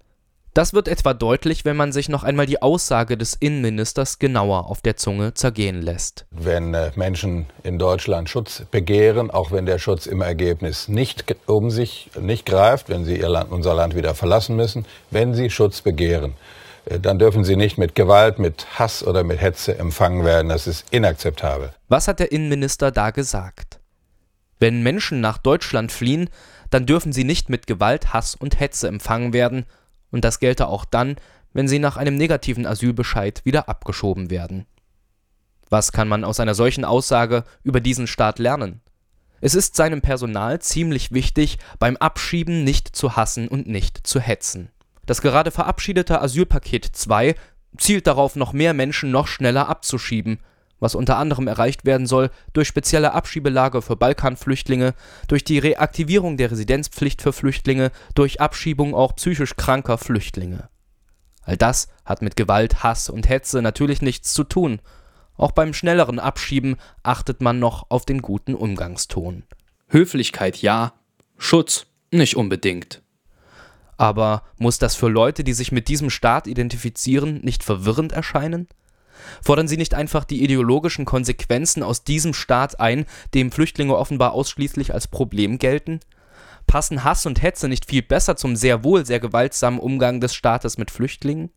Das 0.54 0.74
wird 0.74 0.86
etwa 0.86 1.14
deutlich, 1.14 1.64
wenn 1.64 1.78
man 1.78 1.92
sich 1.92 2.10
noch 2.10 2.24
einmal 2.24 2.44
die 2.44 2.60
Aussage 2.60 3.16
des 3.16 3.32
Innenministers 3.34 4.18
genauer 4.18 4.68
auf 4.68 4.82
der 4.82 4.98
Zunge 4.98 5.32
zergehen 5.32 5.80
lässt. 5.80 6.26
Wenn 6.30 6.74
äh, 6.74 6.90
Menschen 6.94 7.46
in 7.62 7.78
Deutschland 7.78 8.28
Schutz 8.28 8.62
begehren, 8.70 9.30
auch 9.30 9.50
wenn 9.50 9.64
der 9.64 9.78
Schutz 9.78 10.04
im 10.04 10.20
Ergebnis 10.20 10.88
nicht 10.88 11.24
um 11.46 11.70
sich 11.70 12.10
nicht 12.20 12.44
greift, 12.44 12.90
wenn 12.90 13.06
sie 13.06 13.16
Land, 13.16 13.50
unser 13.50 13.72
Land 13.72 13.96
wieder 13.96 14.14
verlassen 14.14 14.54
müssen, 14.54 14.84
wenn 15.10 15.32
sie 15.32 15.48
Schutz 15.48 15.80
begehren, 15.80 16.34
äh, 16.84 17.00
dann 17.00 17.18
dürfen 17.18 17.44
sie 17.44 17.56
nicht 17.56 17.78
mit 17.78 17.94
Gewalt, 17.94 18.38
mit 18.38 18.78
Hass 18.78 19.02
oder 19.02 19.24
mit 19.24 19.40
Hetze 19.40 19.78
empfangen 19.78 20.22
werden. 20.22 20.50
Das 20.50 20.66
ist 20.66 20.84
inakzeptabel. 20.90 21.72
Was 21.88 22.08
hat 22.08 22.20
der 22.20 22.30
Innenminister 22.30 22.90
da 22.90 23.10
gesagt? 23.10 23.80
Wenn 24.58 24.82
Menschen 24.82 25.22
nach 25.22 25.38
Deutschland 25.38 25.92
fliehen, 25.92 26.28
dann 26.68 26.84
dürfen 26.84 27.14
sie 27.14 27.24
nicht 27.24 27.48
mit 27.48 27.66
Gewalt, 27.66 28.12
Hass 28.12 28.34
und 28.34 28.60
Hetze 28.60 28.88
empfangen 28.88 29.32
werden 29.32 29.64
und 30.12 30.24
das 30.24 30.38
gelte 30.38 30.68
auch 30.68 30.84
dann, 30.84 31.16
wenn 31.52 31.66
sie 31.66 31.80
nach 31.80 31.96
einem 31.96 32.16
negativen 32.16 32.66
Asylbescheid 32.66 33.44
wieder 33.44 33.68
abgeschoben 33.68 34.30
werden. 34.30 34.66
Was 35.68 35.90
kann 35.90 36.06
man 36.06 36.22
aus 36.22 36.38
einer 36.38 36.54
solchen 36.54 36.84
Aussage 36.84 37.44
über 37.64 37.80
diesen 37.80 38.06
Staat 38.06 38.38
lernen? 38.38 38.80
Es 39.40 39.56
ist 39.56 39.74
seinem 39.74 40.02
Personal 40.02 40.60
ziemlich 40.60 41.10
wichtig, 41.10 41.58
beim 41.80 41.96
Abschieben 41.96 42.62
nicht 42.62 42.94
zu 42.94 43.16
hassen 43.16 43.48
und 43.48 43.66
nicht 43.66 44.06
zu 44.06 44.20
hetzen. 44.20 44.70
Das 45.04 45.20
gerade 45.20 45.50
verabschiedete 45.50 46.20
Asylpaket 46.20 46.84
2 46.84 47.34
zielt 47.76 48.06
darauf, 48.06 48.36
noch 48.36 48.52
mehr 48.52 48.72
Menschen 48.72 49.10
noch 49.10 49.26
schneller 49.26 49.68
abzuschieben, 49.68 50.38
was 50.82 50.96
unter 50.96 51.16
anderem 51.16 51.46
erreicht 51.46 51.84
werden 51.84 52.06
soll 52.06 52.30
durch 52.52 52.66
spezielle 52.66 53.12
Abschiebelager 53.12 53.82
für 53.82 53.96
Balkanflüchtlinge, 53.96 54.94
durch 55.28 55.44
die 55.44 55.58
Reaktivierung 55.58 56.36
der 56.36 56.50
Residenzpflicht 56.50 57.22
für 57.22 57.32
Flüchtlinge, 57.32 57.92
durch 58.14 58.40
Abschiebung 58.40 58.94
auch 58.94 59.14
psychisch 59.14 59.54
kranker 59.56 59.96
Flüchtlinge. 59.96 60.68
All 61.42 61.56
das 61.56 61.88
hat 62.04 62.20
mit 62.20 62.36
Gewalt, 62.36 62.82
Hass 62.82 63.08
und 63.08 63.28
Hetze 63.28 63.62
natürlich 63.62 64.02
nichts 64.02 64.34
zu 64.34 64.42
tun. 64.42 64.80
Auch 65.36 65.52
beim 65.52 65.72
schnelleren 65.72 66.18
Abschieben 66.18 66.76
achtet 67.02 67.40
man 67.40 67.60
noch 67.60 67.86
auf 67.88 68.04
den 68.04 68.20
guten 68.20 68.54
Umgangston. 68.54 69.44
Höflichkeit 69.88 70.58
ja, 70.62 70.94
Schutz 71.38 71.86
nicht 72.10 72.36
unbedingt. 72.36 73.02
Aber 73.96 74.42
muss 74.58 74.78
das 74.78 74.96
für 74.96 75.08
Leute, 75.08 75.44
die 75.44 75.52
sich 75.52 75.70
mit 75.70 75.86
diesem 75.86 76.10
Staat 76.10 76.48
identifizieren, 76.48 77.40
nicht 77.42 77.62
verwirrend 77.62 78.10
erscheinen? 78.10 78.66
Fordern 79.42 79.68
Sie 79.68 79.76
nicht 79.76 79.94
einfach 79.94 80.24
die 80.24 80.42
ideologischen 80.42 81.04
Konsequenzen 81.04 81.82
aus 81.82 82.04
diesem 82.04 82.34
Staat 82.34 82.80
ein, 82.80 83.06
dem 83.34 83.52
Flüchtlinge 83.52 83.96
offenbar 83.96 84.32
ausschließlich 84.32 84.94
als 84.94 85.08
Problem 85.08 85.58
gelten? 85.58 86.00
Passen 86.66 87.04
Hass 87.04 87.26
und 87.26 87.42
Hetze 87.42 87.68
nicht 87.68 87.86
viel 87.86 88.02
besser 88.02 88.36
zum 88.36 88.56
sehr 88.56 88.84
wohl 88.84 89.04
sehr 89.04 89.20
gewaltsamen 89.20 89.80
Umgang 89.80 90.20
des 90.20 90.34
Staates 90.34 90.78
mit 90.78 90.90
Flüchtlingen? 90.90 91.50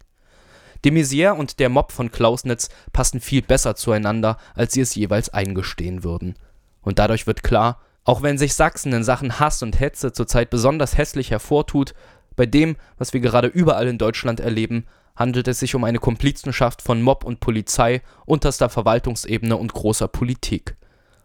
De 0.83 0.91
Maizière 0.91 1.33
und 1.33 1.59
der 1.59 1.69
Mob 1.69 1.91
von 1.91 2.11
Klausnitz 2.11 2.69
passen 2.93 3.19
viel 3.19 3.41
besser 3.41 3.75
zueinander, 3.75 4.37
als 4.53 4.73
sie 4.73 4.81
es 4.81 4.93
jeweils 4.95 5.29
eingestehen 5.29 6.03
würden. 6.03 6.35
Und 6.81 6.99
dadurch 6.99 7.25
wird 7.25 7.43
klar, 7.43 7.81
auch 8.03 8.21
wenn 8.21 8.37
sich 8.37 8.53
Sachsen 8.53 8.93
in 8.93 9.03
Sachen 9.03 9.39
Hass 9.39 9.63
und 9.63 9.79
Hetze 9.79 10.13
zurzeit 10.13 10.51
besonders 10.51 10.95
hässlich 10.97 11.31
hervortut, 11.31 11.95
bei 12.35 12.45
dem, 12.45 12.75
was 12.97 13.13
wir 13.13 13.19
gerade 13.19 13.47
überall 13.47 13.87
in 13.87 13.97
Deutschland 13.97 14.39
erleben, 14.39 14.85
handelt 15.15 15.47
es 15.47 15.59
sich 15.59 15.75
um 15.75 15.83
eine 15.83 15.99
Komplizenschaft 15.99 16.81
von 16.81 17.01
Mob 17.01 17.23
und 17.23 17.39
Polizei, 17.39 18.01
unterster 18.25 18.69
Verwaltungsebene 18.69 19.57
und 19.57 19.73
großer 19.73 20.07
Politik, 20.07 20.75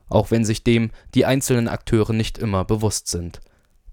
auch 0.08 0.30
wenn 0.30 0.44
sich 0.44 0.64
dem 0.64 0.90
die 1.14 1.26
einzelnen 1.26 1.68
Akteure 1.68 2.12
nicht 2.12 2.38
immer 2.38 2.64
bewusst 2.64 3.08
sind. 3.08 3.40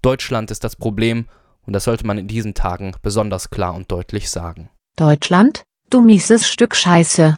Deutschland 0.02 0.50
ist 0.50 0.64
das 0.64 0.76
Problem, 0.76 1.26
und 1.66 1.72
das 1.72 1.84
sollte 1.84 2.06
man 2.06 2.18
in 2.18 2.28
diesen 2.28 2.54
Tagen 2.54 2.94
besonders 3.02 3.50
klar 3.50 3.74
und 3.74 3.92
deutlich 3.92 4.30
sagen. 4.30 4.70
Deutschland, 4.96 5.64
du 5.90 6.00
mieses 6.00 6.48
Stück 6.48 6.74
Scheiße. 6.74 7.36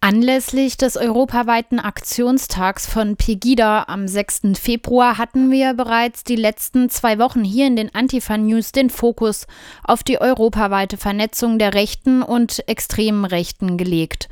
Anlässlich 0.00 0.76
des 0.76 0.96
europaweiten 0.96 1.80
Aktionstags 1.80 2.86
von 2.86 3.16
Pegida 3.16 3.84
am 3.88 4.06
6. 4.06 4.42
Februar 4.54 5.16
hatten 5.16 5.50
wir 5.50 5.74
bereits 5.74 6.22
die 6.22 6.36
letzten 6.36 6.90
zwei 6.90 7.18
Wochen 7.18 7.42
hier 7.42 7.66
in 7.66 7.76
den 7.76 7.94
Antifa 7.94 8.36
News 8.36 8.72
den 8.72 8.90
Fokus 8.90 9.46
auf 9.82 10.04
die 10.04 10.20
europaweite 10.20 10.96
Vernetzung 10.96 11.58
der 11.58 11.74
Rechten 11.74 12.22
und 12.22 12.68
extremen 12.68 13.24
Rechten 13.24 13.78
gelegt. 13.78 14.28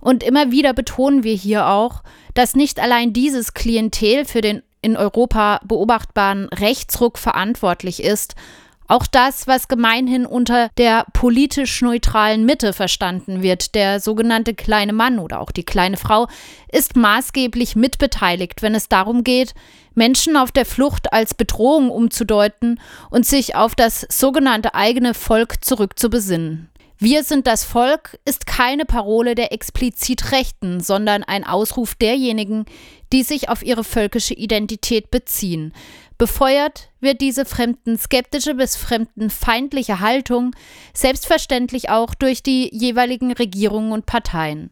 Und 0.00 0.22
immer 0.22 0.50
wieder 0.50 0.72
betonen 0.72 1.22
wir 1.22 1.34
hier 1.34 1.68
auch, 1.68 2.02
dass 2.32 2.56
nicht 2.56 2.80
allein 2.80 3.12
dieses 3.12 3.54
Klientel 3.54 4.24
für 4.24 4.40
den 4.40 4.62
in 4.82 4.96
Europa 4.98 5.60
beobachtbaren 5.64 6.48
Rechtsruck 6.50 7.18
verantwortlich 7.18 8.02
ist, 8.02 8.34
auch 8.86 9.06
das, 9.06 9.46
was 9.46 9.68
gemeinhin 9.68 10.26
unter 10.26 10.68
der 10.76 11.06
politisch 11.12 11.80
neutralen 11.82 12.44
Mitte 12.44 12.72
verstanden 12.72 13.42
wird, 13.42 13.74
der 13.74 14.00
sogenannte 14.00 14.54
kleine 14.54 14.92
Mann 14.92 15.18
oder 15.18 15.40
auch 15.40 15.50
die 15.50 15.64
kleine 15.64 15.96
Frau, 15.96 16.28
ist 16.70 16.96
maßgeblich 16.96 17.76
mitbeteiligt, 17.76 18.62
wenn 18.62 18.74
es 18.74 18.88
darum 18.88 19.24
geht, 19.24 19.54
Menschen 19.94 20.36
auf 20.36 20.52
der 20.52 20.66
Flucht 20.66 21.12
als 21.12 21.34
Bedrohung 21.34 21.90
umzudeuten 21.90 22.80
und 23.10 23.24
sich 23.24 23.54
auf 23.54 23.74
das 23.74 24.06
sogenannte 24.10 24.74
eigene 24.74 25.14
Volk 25.14 25.64
zurückzubesinnen. 25.64 26.68
Wir 26.98 27.24
sind 27.24 27.46
das 27.46 27.64
Volk 27.64 28.18
ist 28.24 28.46
keine 28.46 28.84
Parole 28.84 29.34
der 29.34 29.52
explizit 29.52 30.32
Rechten, 30.32 30.80
sondern 30.80 31.22
ein 31.22 31.44
Ausruf 31.44 31.94
derjenigen, 31.96 32.66
die 33.12 33.24
sich 33.24 33.48
auf 33.48 33.62
ihre 33.62 33.84
völkische 33.84 34.34
Identität 34.34 35.10
beziehen. 35.10 35.72
Befeuert 36.16 36.90
wird 37.00 37.20
diese 37.20 37.44
fremdenskeptische 37.44 38.54
bis 38.54 38.76
fremdenfeindliche 38.76 40.00
Haltung 40.00 40.54
selbstverständlich 40.92 41.90
auch 41.90 42.14
durch 42.14 42.42
die 42.42 42.70
jeweiligen 42.72 43.32
Regierungen 43.32 43.92
und 43.92 44.06
Parteien. 44.06 44.70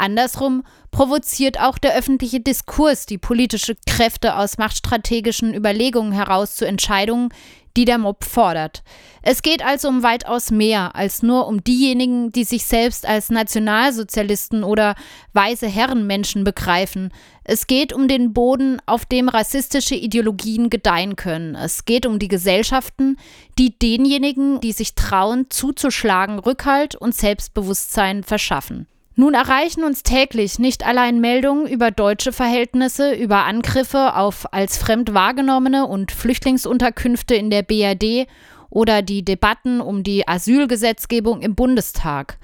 Andersrum 0.00 0.64
provoziert 0.90 1.60
auch 1.60 1.78
der 1.78 1.94
öffentliche 1.94 2.40
Diskurs 2.40 3.06
die 3.06 3.18
politische 3.18 3.76
Kräfte 3.86 4.36
aus 4.36 4.58
machtstrategischen 4.58 5.54
Überlegungen 5.54 6.12
heraus 6.12 6.56
zu 6.56 6.66
Entscheidungen, 6.66 7.28
die 7.76 7.84
der 7.84 7.98
Mob 7.98 8.24
fordert. 8.24 8.82
Es 9.22 9.42
geht 9.42 9.64
also 9.64 9.88
um 9.88 10.02
weitaus 10.02 10.50
mehr 10.50 10.96
als 10.96 11.22
nur 11.22 11.46
um 11.46 11.62
diejenigen, 11.62 12.32
die 12.32 12.44
sich 12.44 12.64
selbst 12.64 13.06
als 13.06 13.30
Nationalsozialisten 13.30 14.64
oder 14.64 14.94
weise 15.32 15.68
Herrenmenschen 15.68 16.42
begreifen. 16.42 17.12
Es 17.44 17.66
geht 17.66 17.92
um 17.92 18.08
den 18.08 18.32
Boden, 18.32 18.78
auf 18.86 19.04
dem 19.04 19.28
rassistische 19.28 19.94
Ideologien 19.94 20.70
gedeihen 20.70 21.16
können. 21.16 21.54
Es 21.54 21.84
geht 21.84 22.06
um 22.06 22.18
die 22.18 22.28
Gesellschaften, 22.28 23.16
die 23.58 23.78
denjenigen, 23.78 24.60
die 24.60 24.72
sich 24.72 24.94
trauen, 24.94 25.46
zuzuschlagen, 25.50 26.38
Rückhalt 26.38 26.96
und 26.96 27.14
Selbstbewusstsein 27.14 28.24
verschaffen. 28.24 28.86
Nun 29.16 29.34
erreichen 29.34 29.84
uns 29.84 30.02
täglich 30.02 30.58
nicht 30.58 30.86
allein 30.86 31.20
Meldungen 31.20 31.66
über 31.66 31.90
deutsche 31.90 32.32
Verhältnisse, 32.32 33.12
über 33.12 33.44
Angriffe 33.44 34.14
auf 34.14 34.52
als 34.52 34.78
fremd 34.78 35.12
wahrgenommene 35.12 35.86
und 35.86 36.12
Flüchtlingsunterkünfte 36.12 37.34
in 37.34 37.50
der 37.50 37.62
BRD 37.62 38.28
oder 38.70 39.02
die 39.02 39.24
Debatten 39.24 39.80
um 39.80 40.04
die 40.04 40.26
Asylgesetzgebung 40.26 41.42
im 41.42 41.54
Bundestag. 41.54 42.38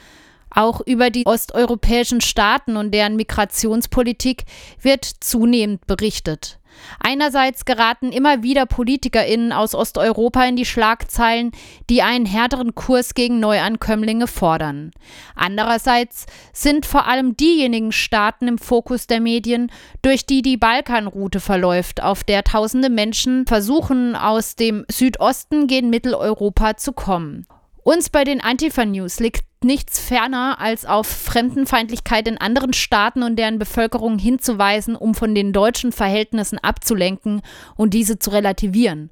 Auch 0.51 0.81
über 0.81 1.11
die 1.11 1.27
osteuropäischen 1.27 2.21
Staaten 2.21 2.77
und 2.77 2.93
deren 2.93 3.17
Migrationspolitik 3.17 4.45
wird 4.81 5.05
zunehmend 5.05 5.87
berichtet. 5.87 6.59
Einerseits 7.01 7.65
geraten 7.65 8.13
immer 8.13 8.43
wieder 8.43 8.67
PolitikerInnen 8.67 9.53
aus 9.53 9.75
Osteuropa 9.75 10.45
in 10.45 10.57
die 10.57 10.65
Schlagzeilen, 10.65 11.53
die 11.89 12.03
einen 12.03 12.27
härteren 12.27 12.75
Kurs 12.75 13.15
gegen 13.15 13.41
Neuankömmlinge 13.41 14.27
fordern. 14.27 14.91
Andererseits 15.35 16.27
sind 16.53 16.87
vor 16.87 17.07
allem 17.07 17.37
diejenigen 17.37 17.93
Staaten 17.93 18.49
im 18.49 18.59
Fokus 18.59 19.07
der 19.07 19.21
Medien, 19.21 19.71
durch 20.03 20.27
die 20.27 20.43
die 20.43 20.57
Balkanroute 20.57 21.41
verläuft, 21.41 22.03
auf 22.03 22.25
der 22.25 22.45
tausende 22.45 22.91
Menschen 22.91 23.47
versuchen, 23.47 24.17
aus 24.17 24.57
dem 24.57 24.85
Südosten 24.91 25.67
gen 25.67 25.91
Mitteleuropa 25.91 26.77
zu 26.77 26.93
kommen. 26.93 27.47
Uns 27.83 28.11
bei 28.11 28.25
den 28.25 28.41
Antifa-News 28.41 29.21
liegt 29.21 29.45
nichts 29.67 29.99
ferner, 29.99 30.59
als 30.61 30.87
auf 30.87 31.07
Fremdenfeindlichkeit 31.07 32.27
in 32.29 32.39
anderen 32.39 32.73
Staaten 32.73 33.23
und 33.23 33.37
deren 33.37 33.59
Bevölkerung 33.59 34.19
hinzuweisen, 34.19 34.97
um 34.97 35.15
von 35.15 35.35
den 35.35 35.53
deutschen 35.53 35.93
Verhältnissen 35.93 36.59
abzulenken 36.59 37.43
und 37.77 37.93
diese 37.93 38.19
zu 38.19 38.31
relativieren. 38.31 39.11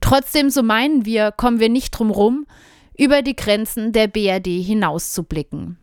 Trotzdem, 0.00 0.50
so 0.50 0.62
meinen 0.62 1.04
wir, 1.04 1.32
kommen 1.32 1.58
wir 1.58 1.68
nicht 1.68 1.90
drum 1.90 2.10
rum, 2.10 2.46
über 2.96 3.22
die 3.22 3.36
Grenzen 3.36 3.92
der 3.92 4.06
BRD 4.06 4.46
hinauszublicken. 4.46 5.78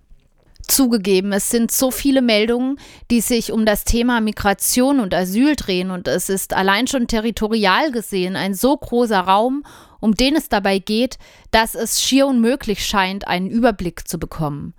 Zugegeben, 0.67 1.33
es 1.33 1.49
sind 1.49 1.71
so 1.71 1.91
viele 1.91 2.21
Meldungen, 2.21 2.79
die 3.11 3.19
sich 3.19 3.51
um 3.51 3.65
das 3.65 3.83
Thema 3.83 4.21
Migration 4.21 5.01
und 5.01 5.13
Asyl 5.13 5.55
drehen 5.57 5.91
und 5.91 6.07
es 6.07 6.29
ist 6.29 6.53
allein 6.53 6.87
schon 6.87 7.07
territorial 7.07 7.91
gesehen 7.91 8.37
ein 8.37 8.53
so 8.53 8.77
großer 8.77 9.19
Raum, 9.19 9.63
um 10.03 10.15
den 10.15 10.35
es 10.35 10.49
dabei 10.49 10.79
geht, 10.79 11.17
dass 11.51 11.75
es 11.75 12.01
schier 12.01 12.27
unmöglich 12.27 12.85
scheint, 12.85 13.25
einen 13.25 13.49
Überblick 13.49 14.05
zu 14.05 14.19
bekommen. 14.19 14.73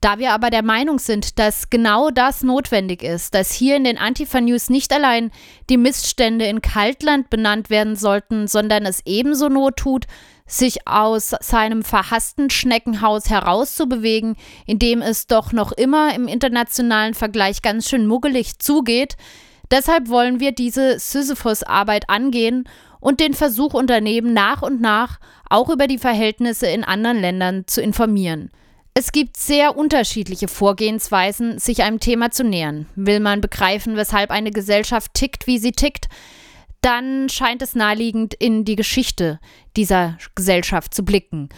Da 0.00 0.18
wir 0.18 0.32
aber 0.32 0.50
der 0.50 0.64
Meinung 0.64 0.98
sind, 0.98 1.38
dass 1.38 1.70
genau 1.70 2.10
das 2.10 2.42
notwendig 2.42 3.02
ist, 3.02 3.34
dass 3.34 3.52
hier 3.52 3.76
in 3.76 3.84
den 3.84 3.96
Antifa-News 3.96 4.68
nicht 4.68 4.92
allein 4.92 5.30
die 5.70 5.76
Missstände 5.76 6.46
in 6.46 6.62
Kaltland 6.62 7.30
benannt 7.30 7.70
werden 7.70 7.94
sollten, 7.94 8.48
sondern 8.48 8.86
es 8.86 9.02
ebenso 9.04 9.48
not 9.48 9.76
tut, 9.76 10.06
sich 10.46 10.86
aus 10.86 11.34
seinem 11.40 11.82
verhassten 11.82 12.50
Schneckenhaus 12.50 13.30
herauszubewegen, 13.30 14.36
in 14.66 14.80
dem 14.80 15.00
es 15.00 15.28
doch 15.28 15.52
noch 15.52 15.70
immer 15.70 16.12
im 16.14 16.26
internationalen 16.26 17.14
Vergleich 17.14 17.62
ganz 17.62 17.88
schön 17.88 18.06
muggelig 18.06 18.58
zugeht. 18.58 19.16
Deshalb 19.70 20.08
wollen 20.08 20.38
wir 20.38 20.52
diese 20.52 20.98
Sisyphus-Arbeit 20.98 22.08
angehen 22.08 22.68
und 23.06 23.20
den 23.20 23.34
Versuch 23.34 23.72
unternehmen, 23.72 24.32
nach 24.32 24.62
und 24.62 24.80
nach 24.80 25.20
auch 25.48 25.68
über 25.68 25.86
die 25.86 25.96
Verhältnisse 25.96 26.66
in 26.66 26.82
anderen 26.82 27.20
Ländern 27.20 27.62
zu 27.68 27.80
informieren. 27.80 28.50
Es 28.94 29.12
gibt 29.12 29.36
sehr 29.36 29.76
unterschiedliche 29.76 30.48
Vorgehensweisen, 30.48 31.60
sich 31.60 31.84
einem 31.84 32.00
Thema 32.00 32.32
zu 32.32 32.42
nähern. 32.42 32.86
Will 32.96 33.20
man 33.20 33.40
begreifen, 33.40 33.94
weshalb 33.94 34.32
eine 34.32 34.50
Gesellschaft 34.50 35.14
tickt, 35.14 35.46
wie 35.46 35.58
sie 35.58 35.70
tickt, 35.70 36.08
dann 36.80 37.28
scheint 37.28 37.62
es 37.62 37.76
naheliegend, 37.76 38.34
in 38.34 38.64
die 38.64 38.74
Geschichte 38.74 39.38
dieser 39.76 40.18
Gesellschaft 40.34 40.92
zu 40.92 41.04
blicken. 41.04 41.48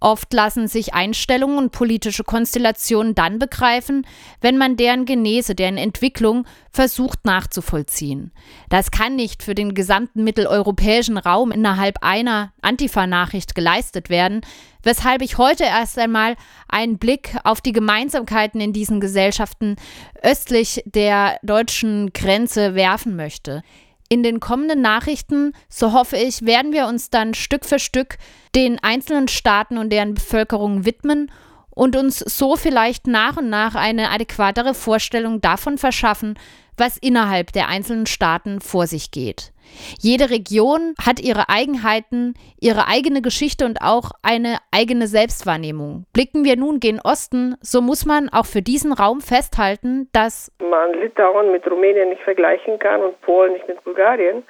Oft 0.00 0.32
lassen 0.32 0.68
sich 0.68 0.94
Einstellungen 0.94 1.58
und 1.58 1.72
politische 1.72 2.24
Konstellationen 2.24 3.14
dann 3.14 3.38
begreifen, 3.38 4.06
wenn 4.40 4.56
man 4.56 4.76
deren 4.76 5.04
Genese, 5.04 5.54
deren 5.54 5.76
Entwicklung 5.76 6.46
versucht 6.70 7.24
nachzuvollziehen. 7.24 8.32
Das 8.68 8.90
kann 8.90 9.16
nicht 9.16 9.42
für 9.42 9.54
den 9.54 9.74
gesamten 9.74 10.22
mitteleuropäischen 10.22 11.18
Raum 11.18 11.50
innerhalb 11.50 12.02
einer 12.02 12.52
Antifa-Nachricht 12.62 13.54
geleistet 13.54 14.08
werden, 14.10 14.42
weshalb 14.82 15.22
ich 15.22 15.38
heute 15.38 15.64
erst 15.64 15.98
einmal 15.98 16.36
einen 16.68 16.98
Blick 16.98 17.36
auf 17.44 17.60
die 17.60 17.72
Gemeinsamkeiten 17.72 18.60
in 18.60 18.72
diesen 18.72 19.00
Gesellschaften 19.00 19.76
östlich 20.22 20.82
der 20.86 21.38
deutschen 21.42 22.12
Grenze 22.12 22.74
werfen 22.74 23.16
möchte. 23.16 23.62
In 24.08 24.22
den 24.22 24.40
kommenden 24.40 24.80
Nachrichten, 24.80 25.52
so 25.68 25.92
hoffe 25.92 26.16
ich, 26.16 26.46
werden 26.46 26.72
wir 26.72 26.86
uns 26.86 27.10
dann 27.10 27.34
Stück 27.34 27.66
für 27.66 27.78
Stück 27.78 28.16
den 28.54 28.78
einzelnen 28.82 29.28
Staaten 29.28 29.76
und 29.76 29.90
deren 29.90 30.14
Bevölkerung 30.14 30.86
widmen 30.86 31.30
und 31.70 31.94
uns 31.94 32.18
so 32.18 32.56
vielleicht 32.56 33.06
nach 33.06 33.36
und 33.36 33.50
nach 33.50 33.74
eine 33.74 34.10
adäquatere 34.10 34.74
Vorstellung 34.74 35.40
davon 35.40 35.76
verschaffen, 35.76 36.38
was 36.78 36.98
innerhalb 37.00 37.52
der 37.52 37.68
einzelnen 37.68 38.06
Staaten 38.06 38.60
vor 38.60 38.86
sich 38.86 39.10
geht. 39.10 39.52
Jede 40.00 40.30
Region 40.30 40.94
hat 41.04 41.20
ihre 41.20 41.48
Eigenheiten, 41.48 42.34
ihre 42.60 42.88
eigene 42.88 43.20
Geschichte 43.20 43.64
und 43.64 43.78
auch 43.82 44.12
eine 44.22 44.58
eigene 44.72 45.06
Selbstwahrnehmung. 45.06 46.04
Blicken 46.12 46.44
wir 46.44 46.56
nun 46.56 46.80
gen 46.80 47.00
Osten, 47.04 47.56
so 47.60 47.80
muss 47.80 48.06
man 48.06 48.28
auch 48.30 48.46
für 48.46 48.62
diesen 48.62 48.92
Raum 48.92 49.20
festhalten, 49.20 50.08
dass 50.12 50.52
man 50.58 50.94
Litauen 50.94 51.52
mit 51.52 51.70
Rumänien 51.70 52.10
nicht 52.10 52.22
vergleichen 52.22 52.78
kann 52.78 53.02
und 53.02 53.20
Polen 53.22 53.52
nicht 53.52 53.68
mit 53.68 53.82
Bulgarien. 53.84 54.42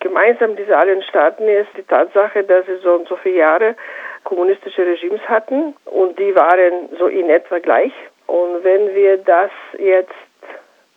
Gemeinsam 0.00 0.56
diese 0.56 0.76
allen 0.76 1.02
Staaten 1.02 1.46
ist 1.46 1.68
die 1.76 1.82
Tatsache, 1.82 2.42
dass 2.44 2.64
sie 2.66 2.78
so 2.82 2.94
und 2.94 3.08
so 3.08 3.16
viele 3.16 3.36
Jahre 3.36 3.76
kommunistische 4.24 4.86
Regimes 4.86 5.20
hatten 5.28 5.74
und 5.84 6.18
die 6.18 6.34
waren 6.34 6.88
so 6.98 7.06
in 7.06 7.28
etwa 7.28 7.58
gleich. 7.58 7.92
Und 8.26 8.62
wenn 8.62 8.94
wir 8.94 9.18
das 9.18 9.50
jetzt 9.78 10.14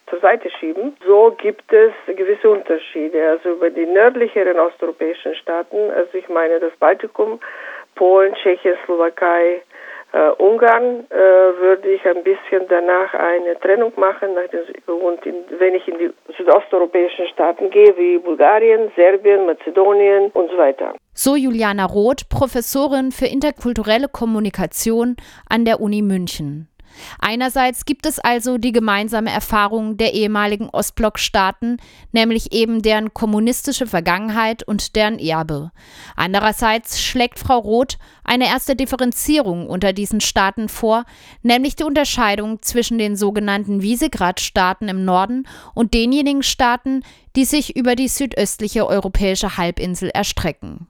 zur 0.10 0.20
Seite 0.20 0.50
schieben. 0.60 0.96
So 1.06 1.36
gibt 1.38 1.72
es 1.72 1.92
gewisse 2.08 2.50
Unterschiede. 2.50 3.30
Also 3.30 3.52
über 3.52 3.70
die 3.70 3.86
nördlicheren 3.86 4.60
osteuropäischen 4.60 5.36
Staaten, 5.36 5.92
also 5.92 6.14
ich 6.14 6.30
meine 6.30 6.60
das 6.60 6.74
Baltikum, 6.80 7.40
Polen, 7.96 8.34
Tschechien, 8.36 8.76
Slowakei, 8.86 9.62
äh, 10.14 10.30
Ungarn, 10.38 11.06
äh, 11.10 11.16
würde 11.16 11.90
ich 11.90 12.06
ein 12.06 12.24
bisschen 12.24 12.68
danach 12.70 13.14
eine 13.14 13.60
Trennung 13.60 13.94
machen. 13.96 14.30
und 14.86 15.26
in, 15.26 15.36
wenn 15.58 15.76
ich 15.76 15.88
in 15.88 15.98
die 15.98 16.12
südosteuropäischen 16.38 17.28
Staaten 17.28 17.70
gehe, 17.70 17.98
wie 17.98 18.20
Bulgarien, 18.20 18.92
Serbien, 18.96 19.46
Mazedonien 19.46 20.30
und 20.34 20.52
so 20.52 20.58
weiter. 20.58 20.94
So 21.14 21.36
Juliana 21.36 21.86
Roth, 21.86 22.30
Professorin 22.30 23.12
für 23.12 23.26
interkulturelle 23.26 24.08
Kommunikation 24.08 25.16
an 25.50 25.66
der 25.66 25.80
Uni 25.82 26.02
München. 26.02 26.73
Einerseits 27.20 27.86
gibt 27.86 28.06
es 28.06 28.20
also 28.20 28.58
die 28.58 28.72
gemeinsame 28.72 29.32
Erfahrung 29.32 29.98
der 29.98 30.14
ehemaligen 30.14 30.70
Ostblockstaaten, 30.70 31.78
nämlich 32.12 32.54
eben 32.54 32.82
deren 32.82 33.14
kommunistische 33.14 33.88
Vergangenheit 33.88 34.64
und 34.64 34.96
deren 34.96 35.20
Erbe. 35.20 35.72
Andererseits 36.16 37.02
schlägt 37.02 37.40
Frau 37.40 37.60
Roth 37.60 37.98
eine 38.24 38.48
erste 38.48 38.76
Differenzierung 38.76 39.68
unter 39.68 39.94
diesen 39.94 40.22
Staaten 40.22 40.70
vor, 40.70 41.06
nämlich 41.42 41.76
die 41.76 41.84
Unterscheidung 41.84 42.62
zwischen 42.62 42.98
den 42.98 43.16
sogenannten 43.16 43.82
Visegrad-Staaten 43.82 44.88
im 44.88 45.06
Norden 45.06 45.48
und 45.74 45.94
denjenigen 45.94 46.44
Staaten, 46.44 47.04
die 47.36 47.46
sich 47.46 47.76
über 47.76 47.96
die 47.96 48.08
südöstliche 48.08 48.88
europäische 48.88 49.58
Halbinsel 49.58 50.10
erstrecken. 50.10 50.88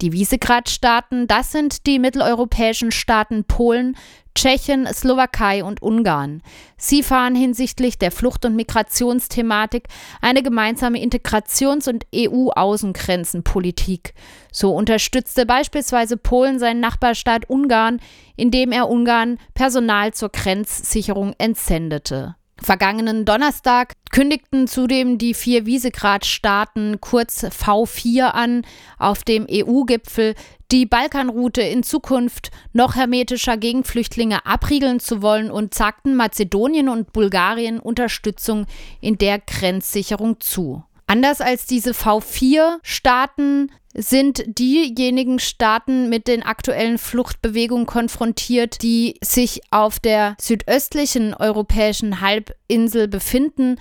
Die 0.00 0.12
Visegrad-Staaten, 0.12 1.26
das 1.26 1.50
sind 1.50 1.86
die 1.86 1.98
mitteleuropäischen 1.98 2.92
Staaten 2.92 3.42
Polen, 3.42 3.96
Tschechien, 4.36 4.86
Slowakei 4.86 5.64
und 5.64 5.82
Ungarn. 5.82 6.40
Sie 6.76 7.02
fahren 7.02 7.34
hinsichtlich 7.34 7.98
der 7.98 8.12
Flucht- 8.12 8.44
und 8.44 8.54
Migrationsthematik 8.54 9.88
eine 10.20 10.44
gemeinsame 10.44 11.02
Integrations- 11.02 11.88
und 11.88 12.06
EU-Außengrenzenpolitik. 12.14 14.14
So 14.52 14.72
unterstützte 14.72 15.44
beispielsweise 15.44 16.16
Polen 16.16 16.60
seinen 16.60 16.78
Nachbarstaat 16.78 17.50
Ungarn, 17.50 17.98
indem 18.36 18.70
er 18.70 18.88
Ungarn 18.88 19.38
Personal 19.54 20.14
zur 20.14 20.28
Grenzsicherung 20.28 21.34
entsendete. 21.38 22.36
Vergangenen 22.60 23.24
Donnerstag 23.24 23.94
kündigten 24.10 24.66
zudem 24.66 25.18
die 25.18 25.34
vier 25.34 25.64
Visegrad-Staaten 25.64 27.00
kurz 27.00 27.44
V4 27.44 28.24
an, 28.24 28.62
auf 28.98 29.22
dem 29.22 29.46
EU-Gipfel 29.50 30.34
die 30.70 30.84
Balkanroute 30.84 31.62
in 31.62 31.82
Zukunft 31.82 32.50
noch 32.72 32.94
hermetischer 32.94 33.56
gegen 33.56 33.84
Flüchtlinge 33.84 34.44
abriegeln 34.44 35.00
zu 35.00 35.22
wollen 35.22 35.50
und 35.50 35.72
sagten 35.72 36.14
Mazedonien 36.14 36.88
und 36.88 37.12
Bulgarien 37.12 37.78
Unterstützung 37.78 38.66
in 39.00 39.16
der 39.16 39.38
Grenzsicherung 39.38 40.40
zu. 40.40 40.84
Anders 41.10 41.40
als 41.40 41.64
diese 41.64 41.92
V4-Staaten 41.92 43.72
sind 43.94 44.44
diejenigen 44.46 45.38
Staaten 45.38 46.10
mit 46.10 46.28
den 46.28 46.42
aktuellen 46.42 46.98
Fluchtbewegungen 46.98 47.86
konfrontiert, 47.86 48.82
die 48.82 49.14
sich 49.24 49.62
auf 49.70 49.98
der 49.98 50.36
südöstlichen 50.38 51.32
europäischen 51.32 52.20
Halbinsel 52.20 53.08
befinden, 53.08 53.76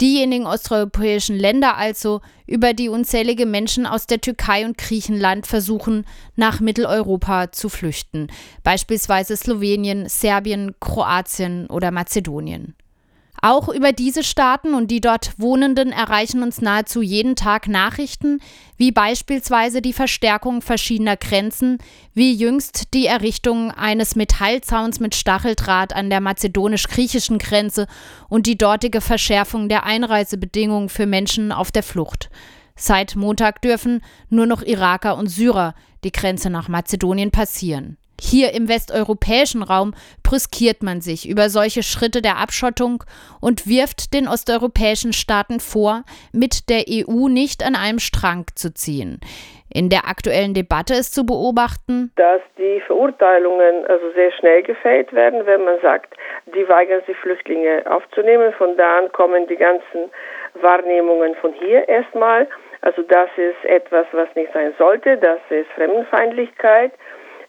diejenigen 0.00 0.46
osteuropäischen 0.46 1.36
Länder 1.36 1.76
also, 1.76 2.22
über 2.46 2.72
die 2.72 2.88
unzählige 2.88 3.44
Menschen 3.44 3.84
aus 3.84 4.06
der 4.06 4.22
Türkei 4.22 4.64
und 4.64 4.78
Griechenland 4.78 5.46
versuchen, 5.46 6.06
nach 6.34 6.60
Mitteleuropa 6.60 7.52
zu 7.52 7.68
flüchten, 7.68 8.28
beispielsweise 8.62 9.36
Slowenien, 9.36 10.08
Serbien, 10.08 10.74
Kroatien 10.80 11.66
oder 11.66 11.90
Mazedonien. 11.90 12.74
Auch 13.42 13.68
über 13.68 13.92
diese 13.92 14.22
Staaten 14.22 14.74
und 14.74 14.90
die 14.90 15.00
dort 15.00 15.32
Wohnenden 15.38 15.92
erreichen 15.92 16.42
uns 16.42 16.60
nahezu 16.60 17.00
jeden 17.00 17.36
Tag 17.36 17.68
Nachrichten, 17.68 18.40
wie 18.76 18.92
beispielsweise 18.92 19.80
die 19.80 19.94
Verstärkung 19.94 20.60
verschiedener 20.60 21.16
Grenzen, 21.16 21.78
wie 22.12 22.34
jüngst 22.34 22.92
die 22.92 23.06
Errichtung 23.06 23.70
eines 23.70 24.14
Metallzauns 24.14 25.00
mit 25.00 25.14
Stacheldraht 25.14 25.94
an 25.94 26.10
der 26.10 26.20
mazedonisch-griechischen 26.20 27.38
Grenze 27.38 27.86
und 28.28 28.46
die 28.46 28.58
dortige 28.58 29.00
Verschärfung 29.00 29.68
der 29.68 29.84
Einreisebedingungen 29.84 30.90
für 30.90 31.06
Menschen 31.06 31.50
auf 31.50 31.70
der 31.70 31.82
Flucht. 31.82 32.28
Seit 32.76 33.16
Montag 33.16 33.62
dürfen 33.62 34.02
nur 34.28 34.46
noch 34.46 34.62
Iraker 34.62 35.16
und 35.16 35.28
Syrer 35.28 35.74
die 36.04 36.12
Grenze 36.12 36.50
nach 36.50 36.68
Mazedonien 36.68 37.30
passieren. 37.30 37.96
Hier 38.20 38.52
im 38.52 38.68
westeuropäischen 38.68 39.62
Raum 39.62 39.94
brüskiert 40.22 40.82
man 40.82 41.00
sich 41.00 41.26
über 41.26 41.48
solche 41.48 41.82
Schritte 41.82 42.20
der 42.20 42.36
Abschottung 42.36 43.02
und 43.40 43.66
wirft 43.66 44.12
den 44.12 44.28
osteuropäischen 44.28 45.14
Staaten 45.14 45.58
vor, 45.58 46.04
mit 46.32 46.68
der 46.68 46.84
EU 46.86 47.28
nicht 47.28 47.64
an 47.64 47.74
einem 47.74 47.98
Strang 47.98 48.44
zu 48.54 48.74
ziehen. 48.74 49.20
In 49.72 49.88
der 49.88 50.06
aktuellen 50.06 50.52
Debatte 50.52 50.92
ist 50.94 51.14
zu 51.14 51.24
beobachten, 51.24 52.12
dass 52.16 52.42
die 52.58 52.82
Verurteilungen 52.86 53.86
also 53.86 54.10
sehr 54.14 54.32
schnell 54.32 54.64
gefällt 54.64 55.12
werden, 55.14 55.46
wenn 55.46 55.64
man 55.64 55.80
sagt, 55.80 56.14
die 56.54 56.68
weigern 56.68 57.00
sich 57.06 57.16
Flüchtlinge 57.16 57.84
aufzunehmen. 57.88 58.52
Von 58.58 58.76
da 58.76 58.98
an 58.98 59.12
kommen 59.12 59.46
die 59.46 59.56
ganzen 59.56 60.10
Wahrnehmungen 60.60 61.36
von 61.36 61.54
hier 61.54 61.88
erstmal. 61.88 62.48
Also 62.82 63.02
das 63.02 63.30
ist 63.36 63.64
etwas, 63.64 64.06
was 64.12 64.28
nicht 64.34 64.52
sein 64.52 64.74
sollte. 64.76 65.16
Das 65.16 65.38
ist 65.48 65.70
Fremdenfeindlichkeit 65.76 66.92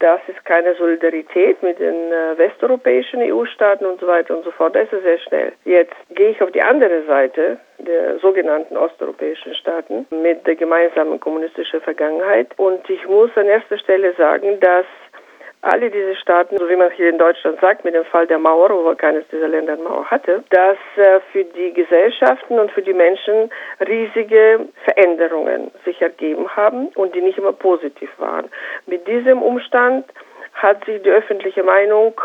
das 0.02 0.20
ist 0.28 0.44
keine 0.46 0.74
Solidarität 0.76 1.62
mit 1.62 1.80
den 1.80 2.12
äh, 2.12 2.38
westeuropäischen 2.38 3.22
EU-Staaten 3.22 3.86
und 3.86 4.00
so 4.00 4.08
weiter 4.08 4.36
und 4.36 4.44
so 4.44 4.52
fort. 4.52 4.76
Das 4.76 4.92
ist 4.92 5.04
sehr 5.04 5.20
schnell. 5.20 5.54
Jetzt 5.64 5.96
gehe 6.10 6.32
ich 6.32 6.42
auf 6.42 6.52
die 6.52 6.62
andere 6.62 7.04
Seite 7.06 7.60
der 7.78 8.18
sogenannten 8.20 8.78
osteuropäischen 8.78 9.54
Staaten 9.56 10.08
mit 10.10 10.46
der 10.48 10.56
gemeinsamen 10.56 11.20
kommunistischen 11.20 11.82
Vergangenheit. 11.82 12.48
Und 12.58 12.90
ich 12.90 13.08
muss 13.08 13.30
an 13.36 13.46
erster 13.46 13.78
Stelle 13.78 14.14
sagen, 14.14 14.60
dass 14.60 14.86
alle 15.62 15.92
diese 15.92 16.16
Staaten, 16.16 16.58
so 16.58 16.68
wie 16.70 16.76
man 16.76 16.92
hier 16.92 17.10
in 17.10 17.18
Deutschland 17.18 17.60
sagt, 17.62 17.86
mit 17.86 17.94
dem 17.94 18.06
Fall 18.06 18.28
der 18.28 18.40
Mauer, 18.40 18.70
wo 18.70 18.96
keines 18.96 19.24
dieser 19.32 19.48
Länder 19.48 19.74
eine 19.74 19.84
Mauer 19.84 20.06
hatte, 20.06 20.44
dass 20.50 20.78
äh, 20.96 21.20
für 21.32 21.44
die 21.44 21.74
Gesellschaften 21.74 22.60
und 22.60 22.72
für 22.72 22.82
die 22.82 22.94
Menschen 22.94 23.52
riesige 23.80 24.68
Veränderungen 24.84 25.72
sich 25.86 26.02
ergeben 26.02 26.50
haben 26.56 26.88
und 26.96 27.14
die 27.16 27.22
nicht 27.22 27.38
immer 27.38 27.54
positiv 27.54 28.10
waren. 28.18 28.50
Mit 28.88 29.08
diesem 29.08 29.42
Umstand 29.42 30.06
hat 30.54 30.84
sich 30.86 31.02
die 31.04 31.10
öffentliche 31.10 31.64
Meinung 31.64 32.20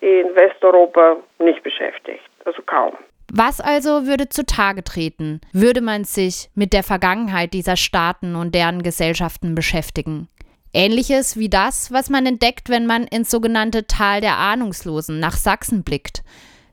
in 0.00 0.34
Westeuropa 0.34 1.16
nicht 1.38 1.62
beschäftigt, 1.62 2.24
also 2.44 2.62
kaum. 2.62 2.96
Was 3.30 3.60
also 3.60 4.06
würde 4.06 4.30
zutage 4.30 4.82
treten, 4.82 5.42
würde 5.52 5.82
man 5.82 6.04
sich 6.04 6.48
mit 6.54 6.72
der 6.72 6.82
Vergangenheit 6.82 7.52
dieser 7.52 7.76
Staaten 7.76 8.36
und 8.36 8.54
deren 8.54 8.82
Gesellschaften 8.82 9.54
beschäftigen? 9.54 10.28
Ähnliches 10.78 11.36
wie 11.36 11.48
das, 11.48 11.90
was 11.90 12.08
man 12.08 12.24
entdeckt, 12.24 12.68
wenn 12.68 12.86
man 12.86 13.02
ins 13.08 13.32
sogenannte 13.32 13.88
Tal 13.88 14.20
der 14.20 14.36
Ahnungslosen 14.36 15.18
nach 15.18 15.36
Sachsen 15.36 15.82
blickt. 15.82 16.22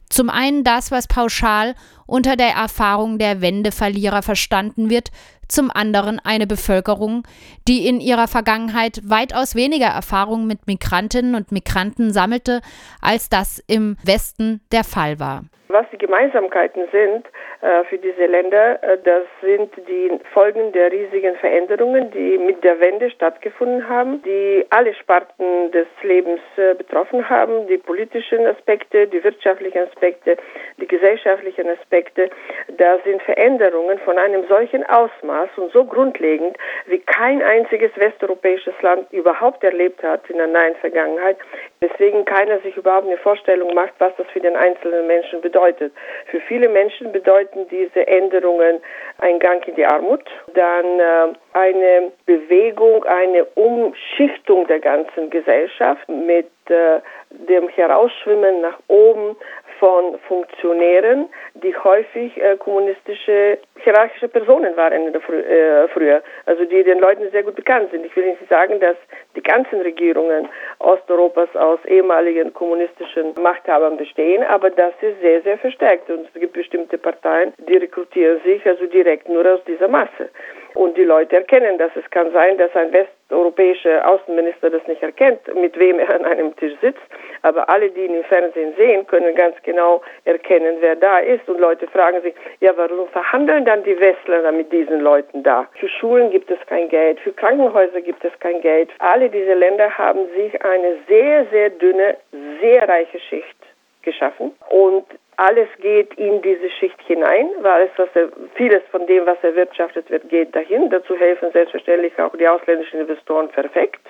Zum 0.10 0.30
einen 0.30 0.64
das, 0.64 0.92
was 0.92 1.08
pauschal 1.08 1.74
unter 2.06 2.36
der 2.36 2.52
Erfahrung 2.52 3.18
der 3.18 3.42
Wendeverlierer 3.42 4.22
verstanden 4.22 4.92
wird, 4.92 5.10
zum 5.48 5.72
anderen 5.74 6.20
eine 6.24 6.48
Bevölkerung, 6.48 7.24
die 7.68 7.88
in 7.88 8.00
ihrer 8.00 8.28
Vergangenheit 8.28 9.02
weitaus 9.04 9.56
weniger 9.56 9.88
Erfahrung 9.88 10.48
mit 10.48 10.68
Migrantinnen 10.68 11.36
und 11.36 11.52
Migranten 11.52 12.14
sammelte, 12.14 12.62
als 13.02 13.30
das 13.30 13.64
im 13.68 13.98
Westen 14.04 14.62
der 14.72 14.84
Fall 14.84 15.20
war. 15.20 15.44
Was 15.68 15.86
die 15.92 15.98
Gemeinsamkeiten 15.98 16.88
sind 16.92 17.26
äh, 17.62 17.84
für 17.90 17.98
diese 17.98 18.28
Länder, 18.28 18.82
äh, 18.84 18.98
das 19.04 19.24
sind 19.42 19.70
die 19.90 20.12
Folgen 20.32 20.72
der 20.72 20.90
riesigen 20.92 21.36
Veränderungen, 21.36 22.12
die 22.12 22.38
mit 22.38 22.64
der 22.64 22.80
Wende 22.80 23.10
stattgefunden 23.10 23.90
haben, 23.90 24.22
die 24.24 24.66
alle 24.70 24.94
Sparten 24.94 25.72
des 25.72 25.88
Lebens 26.04 26.40
äh, 26.56 26.76
betroffen 26.76 27.28
haben, 27.28 27.68
die 27.68 27.78
politischen 27.78 28.46
Aspekte, 28.46 29.08
die 29.08 29.24
wirtschaftlichen 29.24 29.88
Aspekte, 29.88 30.38
die 30.78 30.88
gesellschaftlichen 30.88 31.68
Aspekte. 31.68 32.30
Da 32.78 33.00
sind 33.04 33.22
Veränderungen 33.24 33.98
von 34.00 34.18
einem 34.18 34.48
solchen 34.48 34.86
Ausmaß 34.86 35.35
und 35.58 35.72
so 35.72 35.86
grundlegend, 35.86 36.58
wie 36.86 37.00
kein 37.00 37.42
einziges 37.42 37.92
westeuropäisches 37.96 38.74
Land 38.82 39.12
überhaupt 39.12 39.64
erlebt 39.64 40.04
hat 40.04 40.30
in 40.30 40.38
der 40.38 40.48
nahen 40.48 40.76
Vergangenheit. 40.76 41.38
Deswegen 41.82 42.26
keiner 42.26 42.60
sich 42.60 42.76
überhaupt 42.78 43.08
eine 43.08 43.18
Vorstellung 43.18 43.74
macht, 43.74 43.94
was 44.00 44.14
das 44.18 44.28
für 44.28 44.40
den 44.40 44.56
einzelnen 44.56 45.08
Menschen 45.08 45.42
bedeutet. 45.42 45.94
Für 46.28 46.40
viele 46.42 46.70
Menschen 46.70 47.12
bedeuten 47.12 47.68
diese 47.70 48.08
Änderungen 48.08 48.82
ein 49.20 49.40
Gang 49.40 49.66
in 49.68 49.76
die 49.76 49.86
Armut, 49.86 50.24
dann 50.54 51.00
äh, 51.00 51.34
eine 51.54 52.12
Bewegung, 52.26 53.04
eine 53.06 53.46
Umschichtung 53.56 54.68
der 54.68 54.80
ganzen 54.80 55.30
Gesellschaft 55.30 56.08
mit 56.10 56.50
äh, 56.70 57.00
dem 57.30 57.70
Herausschwimmen 57.70 58.62
nach 58.62 58.80
oben 58.88 59.36
von 59.80 60.18
Funktionären, 60.28 61.30
die 61.54 61.76
häufig 61.76 62.36
äh, 62.42 62.58
kommunistische, 62.58 63.58
hierarchische 63.84 64.28
Personen 64.28 64.76
waren 64.78 65.14
Frü 65.22 65.40
äh, 65.40 65.88
früher, 65.90 66.22
also 66.46 66.66
die 66.66 66.84
den 66.84 67.00
Leuten 67.00 67.30
sehr 67.32 67.44
gut 67.44 67.56
bekannt 67.56 67.92
sind. 67.92 68.06
Ich 68.06 68.16
will 68.16 68.26
nicht 68.26 68.48
sagen, 68.50 68.80
dass 68.80 68.96
die 69.36 69.44
ganzen 69.44 69.82
Regierungen 69.82 70.48
Osteuropas 70.80 71.56
aus 71.56 71.80
ehemaligen 71.86 72.54
kommunistischen 72.54 73.34
Machthabern 73.42 73.98
bestehen, 73.98 74.44
aber 74.44 74.70
das 74.70 74.94
ist 75.02 75.20
sehr, 75.22 75.42
sehr 75.42 75.58
verstärkt 75.58 76.10
und 76.10 76.28
es 76.28 76.40
gibt 76.40 76.54
bestimmte 76.54 76.98
Parteien, 76.98 77.54
die 77.68 77.78
rekrutieren 77.78 78.40
sich 78.44 78.66
also 78.66 78.86
direkt 78.86 79.30
nur 79.30 79.46
aus 79.46 79.64
dieser 79.66 79.88
Masse. 79.88 80.30
Und 80.76 80.98
die 80.98 81.04
Leute 81.06 81.38
erkennen 81.38 81.78
das. 81.78 81.92
Es 81.96 82.10
kann 82.12 82.32
sein, 82.34 82.58
dass 82.58 82.76
ein 82.76 82.92
westeuropäischer 83.26 84.08
Außenminister 84.08 84.70
das 84.70 84.86
nicht 84.88 85.02
erkennt, 85.02 85.42
mit 85.56 85.78
wem 85.80 86.00
er 86.00 86.14
an 86.14 86.26
einem 86.26 86.56
Tisch 86.56 86.74
sitzt. 86.82 87.02
Aber 87.42 87.70
alle, 87.70 87.90
die 87.90 88.02
ihn 88.02 88.16
im 88.16 88.24
Fernsehen 88.26 88.74
sehen, 88.78 89.06
können 89.08 89.36
ganz 89.36 89.56
genau 89.64 90.02
erkennen, 90.26 90.78
wer 90.80 90.96
da 90.96 91.20
ist. 91.20 91.48
Und 91.50 91.60
Leute 91.60 91.88
fragen 91.88 92.22
sich, 92.22 92.34
ja, 92.60 92.72
warum 92.76 93.08
verhandeln 93.10 93.66
dann 93.66 93.84
die 93.84 94.00
Westler 94.00 94.52
mit 94.52 94.72
diesen 94.72 95.00
Leuten 95.02 95.44
da? 95.44 95.68
Für 95.80 95.90
Schulen 95.90 96.32
gibt 96.32 96.50
es 96.52 96.60
kein 96.68 96.90
Geld, 96.90 97.20
für 97.20 97.34
Krankenhäuser 97.34 98.02
gibt 98.02 98.24
es 98.24 98.32
kein 98.40 98.62
Geld. 98.62 98.90
Alle 99.00 99.30
diese 99.30 99.54
Länder 99.54 99.90
haben 99.98 100.28
sich 100.36 100.64
eine 100.64 100.98
sehr, 101.08 101.46
sehr 101.52 101.70
dünne, 101.72 102.18
sehr 102.62 102.88
reiche 102.88 103.20
Schicht 103.20 103.58
geschaffen. 104.04 104.54
Und 104.70 105.06
alles 105.38 105.68
geht 105.80 106.14
in 106.16 106.42
diese 106.42 106.70
Schicht 106.72 107.00
hinein, 107.08 107.50
weil 107.62 107.72
alles, 107.72 107.90
was 107.98 108.10
er, 108.14 108.30
vieles 108.56 108.84
von 108.92 109.06
dem, 109.08 109.26
was 109.26 109.38
erwirtschaftet 109.44 110.10
wird, 110.10 110.30
geht 110.30 110.56
dahin. 110.56 110.90
Dazu 110.90 111.16
helfen 111.16 111.52
selbstverständlich 111.52 112.18
auch 112.20 112.36
die 112.36 112.48
ausländischen 112.48 113.02
Investoren 113.02 113.50
perfekt, 113.50 114.02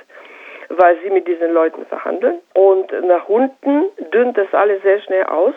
weil 0.70 0.98
sie 1.04 1.10
mit 1.10 1.28
diesen 1.28 1.54
Leuten 1.54 1.86
verhandeln. 1.86 2.40
Und 2.54 2.92
nach 3.08 3.28
unten 3.28 3.86
dünnt 4.12 4.38
das 4.38 4.54
alles 4.54 4.82
sehr 4.84 5.00
schnell 5.02 5.24
aus. 5.26 5.54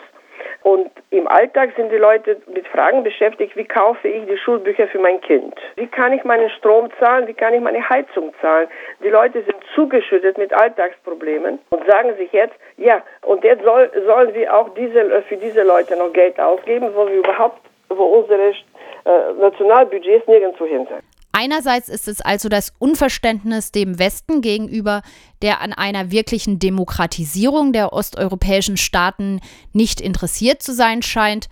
Und 0.63 0.91
im 1.11 1.27
Alltag 1.27 1.71
sind 1.75 1.91
die 1.91 1.97
Leute 1.97 2.37
mit 2.53 2.67
Fragen 2.67 3.03
beschäftigt, 3.03 3.55
wie 3.55 3.65
kaufe 3.65 4.07
ich 4.07 4.25
die 4.25 4.37
Schulbücher 4.37 4.87
für 4.87 4.99
mein 4.99 5.21
Kind? 5.21 5.55
Wie 5.75 5.87
kann 5.87 6.13
ich 6.13 6.23
meinen 6.23 6.49
Strom 6.51 6.89
zahlen? 6.99 7.27
Wie 7.27 7.33
kann 7.33 7.53
ich 7.53 7.61
meine 7.61 7.87
Heizung 7.89 8.33
zahlen? 8.41 8.67
Die 9.03 9.09
Leute 9.09 9.41
sind 9.43 9.57
zugeschüttet 9.75 10.37
mit 10.37 10.53
Alltagsproblemen 10.53 11.59
und 11.69 11.85
sagen 11.87 12.15
sich 12.17 12.31
jetzt, 12.33 12.55
ja, 12.77 13.01
und 13.21 13.43
jetzt 13.43 13.63
soll, 13.63 13.89
sollen 14.05 14.33
wir 14.33 14.55
auch 14.55 14.69
diese, 14.75 15.21
für 15.23 15.37
diese 15.37 15.63
Leute 15.63 15.95
noch 15.95 16.13
Geld 16.13 16.39
ausgeben, 16.39 16.89
wo 16.93 17.07
wir 17.07 17.15
überhaupt, 17.15 17.59
wo 17.89 18.03
unsere 18.03 18.49
äh, 18.49 19.33
Nationalbudgets 19.39 20.27
nirgendwo 20.27 20.65
hin 20.65 20.85
sind. 20.87 21.08
Einerseits 21.41 21.87
ist 21.87 22.09
es 22.09 22.19
also 22.19 22.49
das 22.49 22.73
Unverständnis 22.79 23.71
dem 23.71 23.97
Westen 23.97 24.41
gegenüber, 24.41 25.03
der 25.41 25.61
an 25.61 25.71
einer 25.71 26.11
wirklichen 26.11 26.59
Demokratisierung 26.59 27.71
der 27.71 27.93
osteuropäischen 27.93 28.75
Staaten 28.75 29.39
nicht 29.71 30.01
interessiert 30.01 30.61
zu 30.61 30.73
sein 30.73 31.01
scheint, 31.01 31.47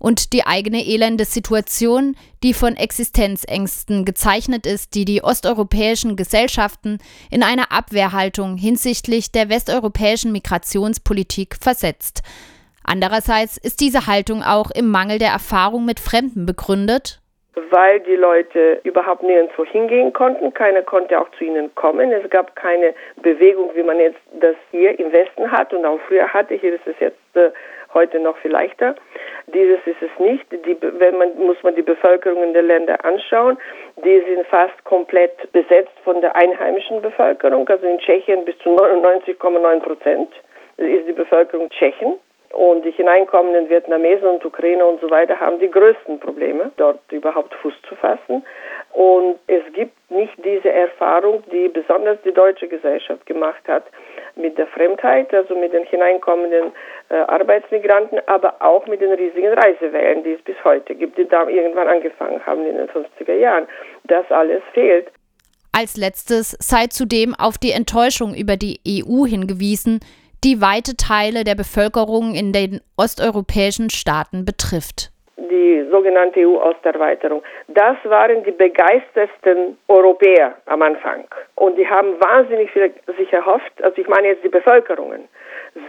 und 0.00 0.32
die 0.32 0.44
eigene 0.44 0.84
elende 0.84 1.24
Situation, 1.24 2.16
die 2.42 2.52
von 2.52 2.74
Existenzängsten 2.74 4.04
gezeichnet 4.04 4.66
ist, 4.66 4.94
die 4.94 5.04
die 5.04 5.22
osteuropäischen 5.22 6.16
Gesellschaften 6.16 6.98
in 7.30 7.44
eine 7.44 7.70
Abwehrhaltung 7.70 8.56
hinsichtlich 8.56 9.30
der 9.30 9.48
westeuropäischen 9.48 10.32
Migrationspolitik 10.32 11.58
versetzt. 11.60 12.22
Andererseits 12.82 13.56
ist 13.56 13.78
diese 13.78 14.08
Haltung 14.08 14.42
auch 14.42 14.72
im 14.72 14.88
Mangel 14.88 15.20
der 15.20 15.30
Erfahrung 15.30 15.84
mit 15.84 16.00
Fremden 16.00 16.44
begründet 16.44 17.20
weil 17.70 18.00
die 18.00 18.16
Leute 18.16 18.80
überhaupt 18.84 19.22
nirgendwo 19.22 19.64
hingehen 19.64 20.12
konnten. 20.12 20.52
Keiner 20.54 20.82
konnte 20.82 21.20
auch 21.20 21.30
zu 21.38 21.44
ihnen 21.44 21.74
kommen. 21.74 22.12
Es 22.12 22.28
gab 22.30 22.56
keine 22.56 22.94
Bewegung, 23.22 23.70
wie 23.74 23.82
man 23.82 23.98
jetzt 23.98 24.20
das 24.40 24.56
hier 24.70 24.98
im 24.98 25.12
Westen 25.12 25.50
hat 25.50 25.72
und 25.72 25.84
auch 25.84 26.00
früher 26.08 26.32
hatte. 26.32 26.54
Hier 26.54 26.74
ist 26.74 26.86
es 26.86 26.96
jetzt 27.00 27.18
äh, 27.34 27.50
heute 27.94 28.18
noch 28.20 28.36
viel 28.38 28.52
leichter. 28.52 28.94
Dieses 29.46 29.78
ist 29.86 30.02
es 30.02 30.10
nicht. 30.18 30.44
Die, 30.52 30.76
wenn 30.80 31.18
man, 31.18 31.36
muss 31.38 31.62
man 31.62 31.74
die 31.74 31.82
Bevölkerung 31.82 32.52
der 32.52 32.62
Länder 32.62 33.04
anschauen. 33.04 33.58
Die 34.04 34.20
sind 34.20 34.46
fast 34.46 34.84
komplett 34.84 35.50
besetzt 35.52 35.96
von 36.04 36.20
der 36.20 36.36
einheimischen 36.36 37.02
Bevölkerung. 37.02 37.68
Also 37.68 37.86
in 37.86 37.98
Tschechien 37.98 38.44
bis 38.44 38.58
zu 38.58 38.70
99,9 38.70 39.80
Prozent 39.80 40.32
ist 40.76 41.08
die 41.08 41.12
Bevölkerung 41.12 41.70
Tschechen. 41.70 42.18
Und 42.52 42.84
die 42.84 42.90
hineinkommenden 42.92 43.68
Vietnamesen 43.68 44.26
und 44.26 44.44
Ukrainer 44.44 44.86
und 44.86 45.00
so 45.00 45.10
weiter 45.10 45.38
haben 45.38 45.58
die 45.58 45.70
größten 45.70 46.18
Probleme, 46.18 46.72
dort 46.76 47.00
überhaupt 47.12 47.54
Fuß 47.54 47.74
zu 47.86 47.94
fassen. 47.94 48.44
Und 48.92 49.38
es 49.46 49.62
gibt 49.74 49.92
nicht 50.10 50.32
diese 50.42 50.72
Erfahrung, 50.72 51.42
die 51.52 51.68
besonders 51.68 52.18
die 52.24 52.32
deutsche 52.32 52.66
Gesellschaft 52.66 53.26
gemacht 53.26 53.62
hat 53.68 53.84
mit 54.34 54.56
der 54.56 54.66
Fremdheit, 54.68 55.32
also 55.34 55.54
mit 55.54 55.72
den 55.72 55.84
hineinkommenden 55.84 56.72
äh, 57.10 57.14
Arbeitsmigranten, 57.14 58.20
aber 58.26 58.54
auch 58.60 58.86
mit 58.86 59.00
den 59.00 59.12
riesigen 59.12 59.52
Reisewellen, 59.52 60.24
die 60.24 60.32
es 60.32 60.42
bis 60.42 60.56
heute 60.64 60.94
gibt, 60.94 61.18
die 61.18 61.28
da 61.28 61.46
irgendwann 61.48 61.88
angefangen 61.88 62.44
haben 62.46 62.66
in 62.66 62.76
den 62.76 62.88
50er 62.88 63.34
Jahren. 63.34 63.66
Das 64.04 64.30
alles 64.30 64.62
fehlt. 64.72 65.08
Als 65.72 65.96
letztes 65.96 66.56
sei 66.58 66.86
zudem 66.86 67.34
auf 67.38 67.58
die 67.58 67.72
Enttäuschung 67.72 68.34
über 68.34 68.56
die 68.56 68.80
EU 68.88 69.26
hingewiesen, 69.26 70.00
die 70.44 70.60
weite 70.60 70.96
Teile 70.96 71.44
der 71.44 71.54
Bevölkerung 71.54 72.34
in 72.34 72.52
den 72.52 72.80
osteuropäischen 72.96 73.90
Staaten 73.90 74.44
betrifft. 74.44 75.10
Die 75.36 75.86
sogenannte 75.90 76.40
EU-Osterweiterung. 76.40 77.42
Das 77.68 77.96
waren 78.04 78.44
die 78.44 78.52
begeistertsten 78.52 79.78
Europäer 79.88 80.54
am 80.66 80.82
Anfang. 80.82 81.24
Und 81.54 81.76
die 81.76 81.88
haben 81.88 82.20
wahnsinnig 82.20 82.70
viel 82.70 82.92
sich 83.16 83.32
erhofft, 83.32 83.72
also 83.82 84.00
ich 84.00 84.08
meine 84.08 84.28
jetzt 84.28 84.44
die 84.44 84.48
Bevölkerungen, 84.48 85.28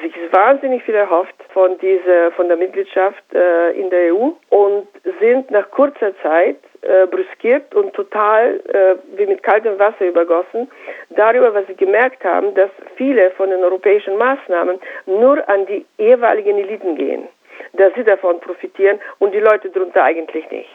sich 0.02 0.14
wahnsinnig 0.32 0.84
viel 0.84 0.96
erhofft 0.96 1.36
von 1.54 1.78
dieser, 1.80 2.32
von 2.32 2.48
der 2.48 2.58
Mitgliedschaft 2.58 3.24
äh, 3.34 3.72
in 3.72 3.90
der 3.90 4.14
EU 4.14 4.32
und 4.50 4.79
sind 5.20 5.52
nach 5.52 5.70
kurzer 5.72 6.14
Zeit 6.22 6.58
äh, 6.82 7.08
brüskiert 7.08 7.76
und 7.76 7.94
total 7.94 8.60
äh, 8.74 8.96
wie 9.18 9.26
mit 9.26 9.44
kaltem 9.44 9.78
Wasser 9.80 10.08
übergossen 10.08 10.70
darüber, 11.10 11.54
was 11.54 11.68
sie 11.68 11.76
gemerkt 11.76 12.24
haben, 12.24 12.54
dass 12.56 12.70
viele 12.96 13.32
von 13.32 13.50
den 13.50 13.64
europäischen 13.64 14.18
Maßnahmen 14.18 14.80
nur 15.06 15.48
an 15.50 15.66
die 15.66 15.86
jeweiligen 15.98 16.58
Eliten 16.58 16.96
gehen, 16.96 17.28
dass 17.74 17.94
sie 17.96 18.04
davon 18.04 18.40
profitieren 18.40 19.00
und 19.20 19.34
die 19.34 19.40
Leute 19.40 19.70
darunter 19.70 20.04
eigentlich 20.04 20.50
nicht. 20.50 20.70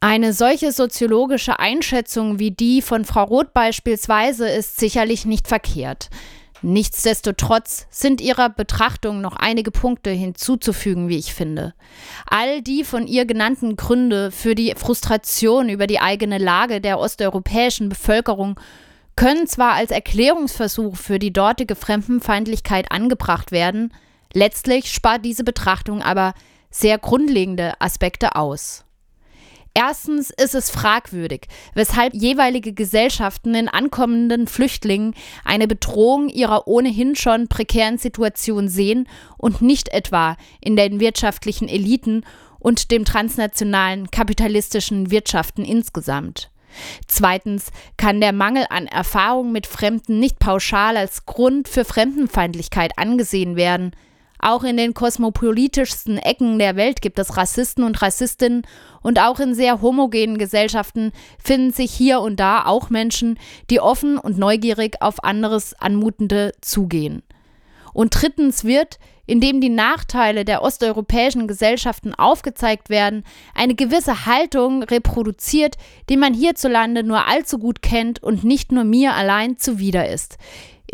Eine 0.00 0.32
solche 0.32 0.72
soziologische 0.72 1.60
Einschätzung 1.60 2.40
wie 2.40 2.50
die 2.50 2.82
von 2.82 3.04
Frau 3.04 3.22
Roth 3.22 3.54
beispielsweise 3.54 4.48
ist 4.48 4.80
sicherlich 4.80 5.26
nicht 5.26 5.46
verkehrt. 5.46 6.08
Nichtsdestotrotz 6.62 7.86
sind 7.90 8.20
ihrer 8.20 8.48
Betrachtung 8.48 9.20
noch 9.20 9.34
einige 9.34 9.72
Punkte 9.72 10.10
hinzuzufügen, 10.10 11.08
wie 11.08 11.18
ich 11.18 11.34
finde. 11.34 11.74
All 12.26 12.62
die 12.62 12.84
von 12.84 13.08
ihr 13.08 13.26
genannten 13.26 13.74
Gründe 13.76 14.30
für 14.30 14.54
die 14.54 14.74
Frustration 14.76 15.68
über 15.68 15.88
die 15.88 15.98
eigene 15.98 16.38
Lage 16.38 16.80
der 16.80 17.00
osteuropäischen 17.00 17.88
Bevölkerung 17.88 18.58
können 19.16 19.46
zwar 19.48 19.72
als 19.72 19.90
Erklärungsversuch 19.90 20.96
für 20.96 21.18
die 21.18 21.32
dortige 21.32 21.74
Fremdenfeindlichkeit 21.74 22.92
angebracht 22.92 23.50
werden, 23.50 23.92
letztlich 24.32 24.90
spart 24.90 25.24
diese 25.24 25.44
Betrachtung 25.44 26.00
aber 26.00 26.32
sehr 26.70 26.96
grundlegende 26.96 27.74
Aspekte 27.80 28.36
aus. 28.36 28.84
Erstens 29.74 30.30
ist 30.30 30.54
es 30.54 30.70
fragwürdig, 30.70 31.46
weshalb 31.74 32.12
jeweilige 32.12 32.74
Gesellschaften 32.74 33.54
in 33.54 33.68
ankommenden 33.68 34.46
Flüchtlingen 34.46 35.14
eine 35.44 35.66
Bedrohung 35.66 36.28
ihrer 36.28 36.68
ohnehin 36.68 37.16
schon 37.16 37.48
prekären 37.48 37.96
Situation 37.96 38.68
sehen 38.68 39.08
und 39.38 39.62
nicht 39.62 39.88
etwa 39.88 40.36
in 40.60 40.76
den 40.76 41.00
wirtschaftlichen 41.00 41.68
Eliten 41.68 42.26
und 42.58 42.90
dem 42.90 43.06
transnationalen 43.06 44.10
kapitalistischen 44.10 45.10
Wirtschaften 45.10 45.64
insgesamt. 45.64 46.50
Zweitens 47.06 47.70
kann 47.96 48.20
der 48.20 48.32
Mangel 48.32 48.66
an 48.68 48.86
Erfahrung 48.86 49.52
mit 49.52 49.66
Fremden 49.66 50.18
nicht 50.18 50.38
pauschal 50.38 50.96
als 50.96 51.26
Grund 51.26 51.68
für 51.68 51.84
Fremdenfeindlichkeit 51.84 52.92
angesehen 52.98 53.56
werden. 53.56 53.92
Auch 54.44 54.64
in 54.64 54.76
den 54.76 54.92
kosmopolitischsten 54.92 56.18
Ecken 56.18 56.58
der 56.58 56.74
Welt 56.74 57.00
gibt 57.00 57.20
es 57.20 57.36
Rassisten 57.36 57.84
und 57.84 58.02
Rassistinnen 58.02 58.66
und 59.00 59.20
auch 59.20 59.38
in 59.38 59.54
sehr 59.54 59.80
homogenen 59.80 60.36
Gesellschaften 60.36 61.12
finden 61.38 61.72
sich 61.72 61.92
hier 61.92 62.20
und 62.20 62.40
da 62.40 62.66
auch 62.66 62.90
Menschen, 62.90 63.38
die 63.70 63.78
offen 63.78 64.18
und 64.18 64.38
neugierig 64.38 65.00
auf 65.00 65.22
anderes 65.22 65.74
Anmutende 65.74 66.50
zugehen. 66.60 67.22
Und 67.92 68.20
drittens 68.20 68.64
wird, 68.64 68.98
indem 69.26 69.60
die 69.60 69.68
Nachteile 69.68 70.44
der 70.44 70.62
osteuropäischen 70.62 71.46
Gesellschaften 71.46 72.12
aufgezeigt 72.12 72.90
werden, 72.90 73.22
eine 73.54 73.76
gewisse 73.76 74.26
Haltung 74.26 74.82
reproduziert, 74.82 75.76
die 76.08 76.16
man 76.16 76.34
hierzulande 76.34 77.04
nur 77.04 77.28
allzu 77.28 77.58
gut 77.58 77.80
kennt 77.80 78.20
und 78.20 78.42
nicht 78.42 78.72
nur 78.72 78.82
mir 78.82 79.14
allein 79.14 79.56
zuwider 79.56 80.08
ist. 80.08 80.36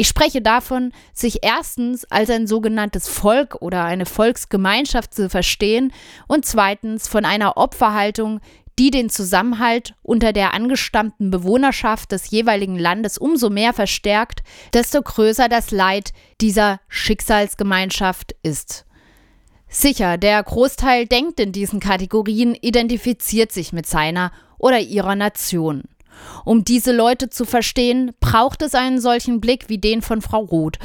Ich 0.00 0.06
spreche 0.06 0.40
davon, 0.40 0.92
sich 1.12 1.40
erstens 1.42 2.04
als 2.04 2.30
ein 2.30 2.46
sogenanntes 2.46 3.08
Volk 3.08 3.56
oder 3.60 3.82
eine 3.84 4.06
Volksgemeinschaft 4.06 5.12
zu 5.12 5.28
verstehen 5.28 5.92
und 6.28 6.46
zweitens 6.46 7.08
von 7.08 7.24
einer 7.24 7.56
Opferhaltung, 7.56 8.40
die 8.78 8.92
den 8.92 9.10
Zusammenhalt 9.10 9.96
unter 10.04 10.32
der 10.32 10.54
angestammten 10.54 11.32
Bewohnerschaft 11.32 12.12
des 12.12 12.30
jeweiligen 12.30 12.78
Landes 12.78 13.18
umso 13.18 13.50
mehr 13.50 13.72
verstärkt, 13.72 14.44
desto 14.72 15.02
größer 15.02 15.48
das 15.48 15.72
Leid 15.72 16.12
dieser 16.40 16.78
Schicksalsgemeinschaft 16.86 18.36
ist. 18.44 18.86
Sicher, 19.66 20.16
der 20.16 20.40
Großteil 20.44 21.06
denkt 21.06 21.40
in 21.40 21.50
diesen 21.50 21.80
Kategorien, 21.80 22.54
identifiziert 22.54 23.50
sich 23.50 23.72
mit 23.72 23.86
seiner 23.86 24.30
oder 24.58 24.78
ihrer 24.78 25.16
Nation. 25.16 25.82
Um 26.44 26.64
diese 26.64 26.92
Leute 26.92 27.30
zu 27.30 27.44
verstehen, 27.44 28.12
braucht 28.20 28.62
es 28.62 28.74
einen 28.74 29.00
solchen 29.00 29.40
Blick 29.40 29.68
wie 29.68 29.78
den 29.78 30.02
von 30.02 30.22
Frau 30.22 30.40
Roth. 30.40 30.78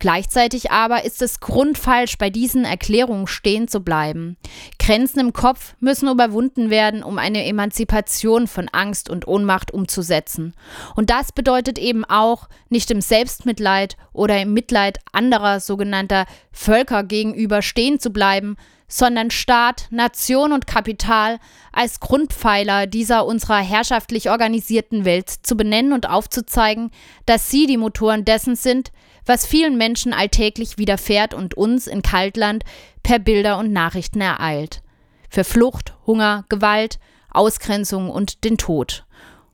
Gleichzeitig 0.00 0.70
aber 0.70 1.04
ist 1.04 1.20
es 1.20 1.40
grundfalsch, 1.40 2.16
bei 2.16 2.30
diesen 2.30 2.64
Erklärungen 2.64 3.26
stehen 3.26 3.68
zu 3.68 3.80
bleiben. 3.80 4.38
Grenzen 4.78 5.20
im 5.20 5.34
Kopf 5.34 5.74
müssen 5.78 6.08
überwunden 6.08 6.70
werden, 6.70 7.02
um 7.02 7.18
eine 7.18 7.44
Emanzipation 7.44 8.46
von 8.46 8.68
Angst 8.70 9.10
und 9.10 9.28
Ohnmacht 9.28 9.72
umzusetzen. 9.74 10.54
Und 10.96 11.10
das 11.10 11.32
bedeutet 11.32 11.78
eben 11.78 12.06
auch, 12.06 12.48
nicht 12.70 12.90
im 12.90 13.02
Selbstmitleid 13.02 13.98
oder 14.14 14.40
im 14.40 14.54
Mitleid 14.54 15.00
anderer 15.12 15.60
sogenannter 15.60 16.24
Völker 16.50 17.04
gegenüber 17.04 17.60
stehen 17.60 18.00
zu 18.00 18.10
bleiben, 18.10 18.56
sondern 18.90 19.30
Staat, 19.30 19.86
Nation 19.90 20.52
und 20.52 20.66
Kapital 20.66 21.38
als 21.72 22.00
Grundpfeiler 22.00 22.86
dieser 22.86 23.24
unserer 23.24 23.60
herrschaftlich 23.60 24.28
organisierten 24.28 25.06
Welt 25.06 25.30
zu 25.30 25.56
benennen 25.56 25.94
und 25.94 26.10
aufzuzeigen, 26.10 26.90
dass 27.24 27.50
sie 27.50 27.66
die 27.66 27.78
Motoren 27.78 28.24
dessen 28.26 28.56
sind, 28.56 28.92
was 29.24 29.46
vielen 29.46 29.78
Menschen 29.78 30.12
alltäglich 30.12 30.76
widerfährt 30.76 31.34
und 31.34 31.54
uns 31.54 31.86
in 31.86 32.02
Kaltland 32.02 32.64
per 33.02 33.20
Bilder 33.20 33.58
und 33.58 33.72
Nachrichten 33.72 34.20
ereilt. 34.20 34.82
Für 35.30 35.44
Flucht, 35.44 35.94
Hunger, 36.06 36.44
Gewalt, 36.48 36.98
Ausgrenzung 37.30 38.10
und 38.10 38.42
den 38.42 38.58
Tod. 38.58 39.06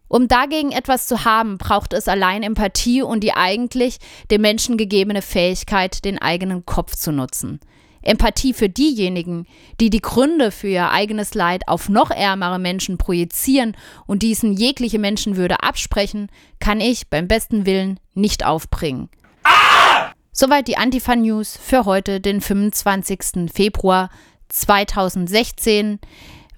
Um 0.09 0.29
dagegen 0.29 0.73
etwas 0.73 1.09
zu 1.09 1.25
haben, 1.25 1.59
braucht 1.59 1.93
es 1.93 2.09
allein 2.09 2.43
Empathie 2.43 3.03
und 3.03 3.21
die 3.21 3.33
eigentlich 3.35 3.99
dem 4.31 4.41
Menschen 4.41 4.79
gegebene 4.79 5.21
Fähigkeit, 5.21 6.05
den 6.05 6.23
eigenen 6.23 6.65
Kopf 6.65 6.95
zu 6.95 7.13
nutzen. 7.13 7.61
Empathie 8.07 8.53
für 8.53 8.69
diejenigen, 8.69 9.47
die 9.81 9.91
die 9.91 10.01
Gründe 10.01 10.51
für 10.51 10.69
ihr 10.69 10.91
eigenes 10.91 11.35
Leid 11.35 11.69
auf 11.69 11.89
noch 11.89 12.11
ärmere 12.11 12.59
Menschen 12.59 12.99
projizieren 12.99 13.77
und 14.07 14.23
diesen 14.23 14.53
jegliche 14.53 14.99
Menschenwürde 14.99 15.63
absprechen, 15.63 16.29
kann 16.61 16.81
ich 16.81 17.09
beim 17.09 17.29
besten 17.29 17.67
Willen 17.67 18.01
nicht 18.15 18.45
aufbringen. 18.45 19.09
Ah! 19.45 20.13
Soweit 20.33 20.69
die 20.69 20.77
Antifa 20.77 21.17
News 21.17 21.59
für 21.61 21.85
heute, 21.85 22.21
den 22.21 22.41
25. 22.41 23.51
Februar 23.53 24.11
2016. 24.49 25.99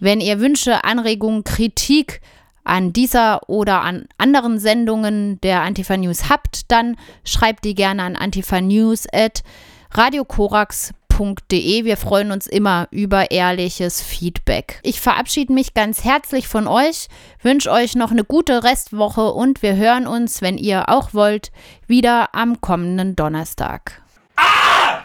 Wenn 0.01 0.21
ihr 0.21 0.41
Wünsche, 0.41 0.85
Anregungen, 0.85 1.45
Kritik 1.45 2.21
an 2.65 2.93
dieser 2.93 3.49
oder 3.49 3.81
an 3.81 4.07
anderen 4.19 4.59
Sendungen 4.59 5.41
der 5.41 5.63
Antifa 5.63 5.97
News 5.97 6.29
habt, 6.29 6.71
dann 6.71 6.97
schreibt 7.25 7.65
die 7.65 7.75
gerne 7.75 8.03
an 8.03 8.15
antifanews 8.15 9.07
at 9.13 9.43
www.ftf.de. 11.18 11.85
Wir 11.85 11.96
freuen 11.96 12.33
uns 12.33 12.46
immer 12.46 12.88
über 12.90 13.31
ehrliches 13.31 14.00
Feedback. 14.00 14.81
Ich 14.83 15.00
verabschiede 15.00 15.52
mich 15.52 15.74
ganz 15.74 16.04
herzlich 16.04 16.48
von 16.48 16.66
euch, 16.66 17.09
wünsche 17.42 17.70
euch 17.70 17.94
noch 17.94 18.11
eine 18.11 18.24
gute 18.24 18.64
Restwoche 18.64 19.33
und 19.33 19.62
wir 19.62 19.76
hören 19.76 20.07
uns, 20.07 20.42
wenn 20.42 20.59
ihr 20.59 20.88
auch 20.88 21.14
wollt, 21.14 21.50
wieder 21.87 22.35
am 22.35 22.61
kommenden 22.61 23.16
Donnerstag. 23.16 24.02
Ah! 24.37 25.04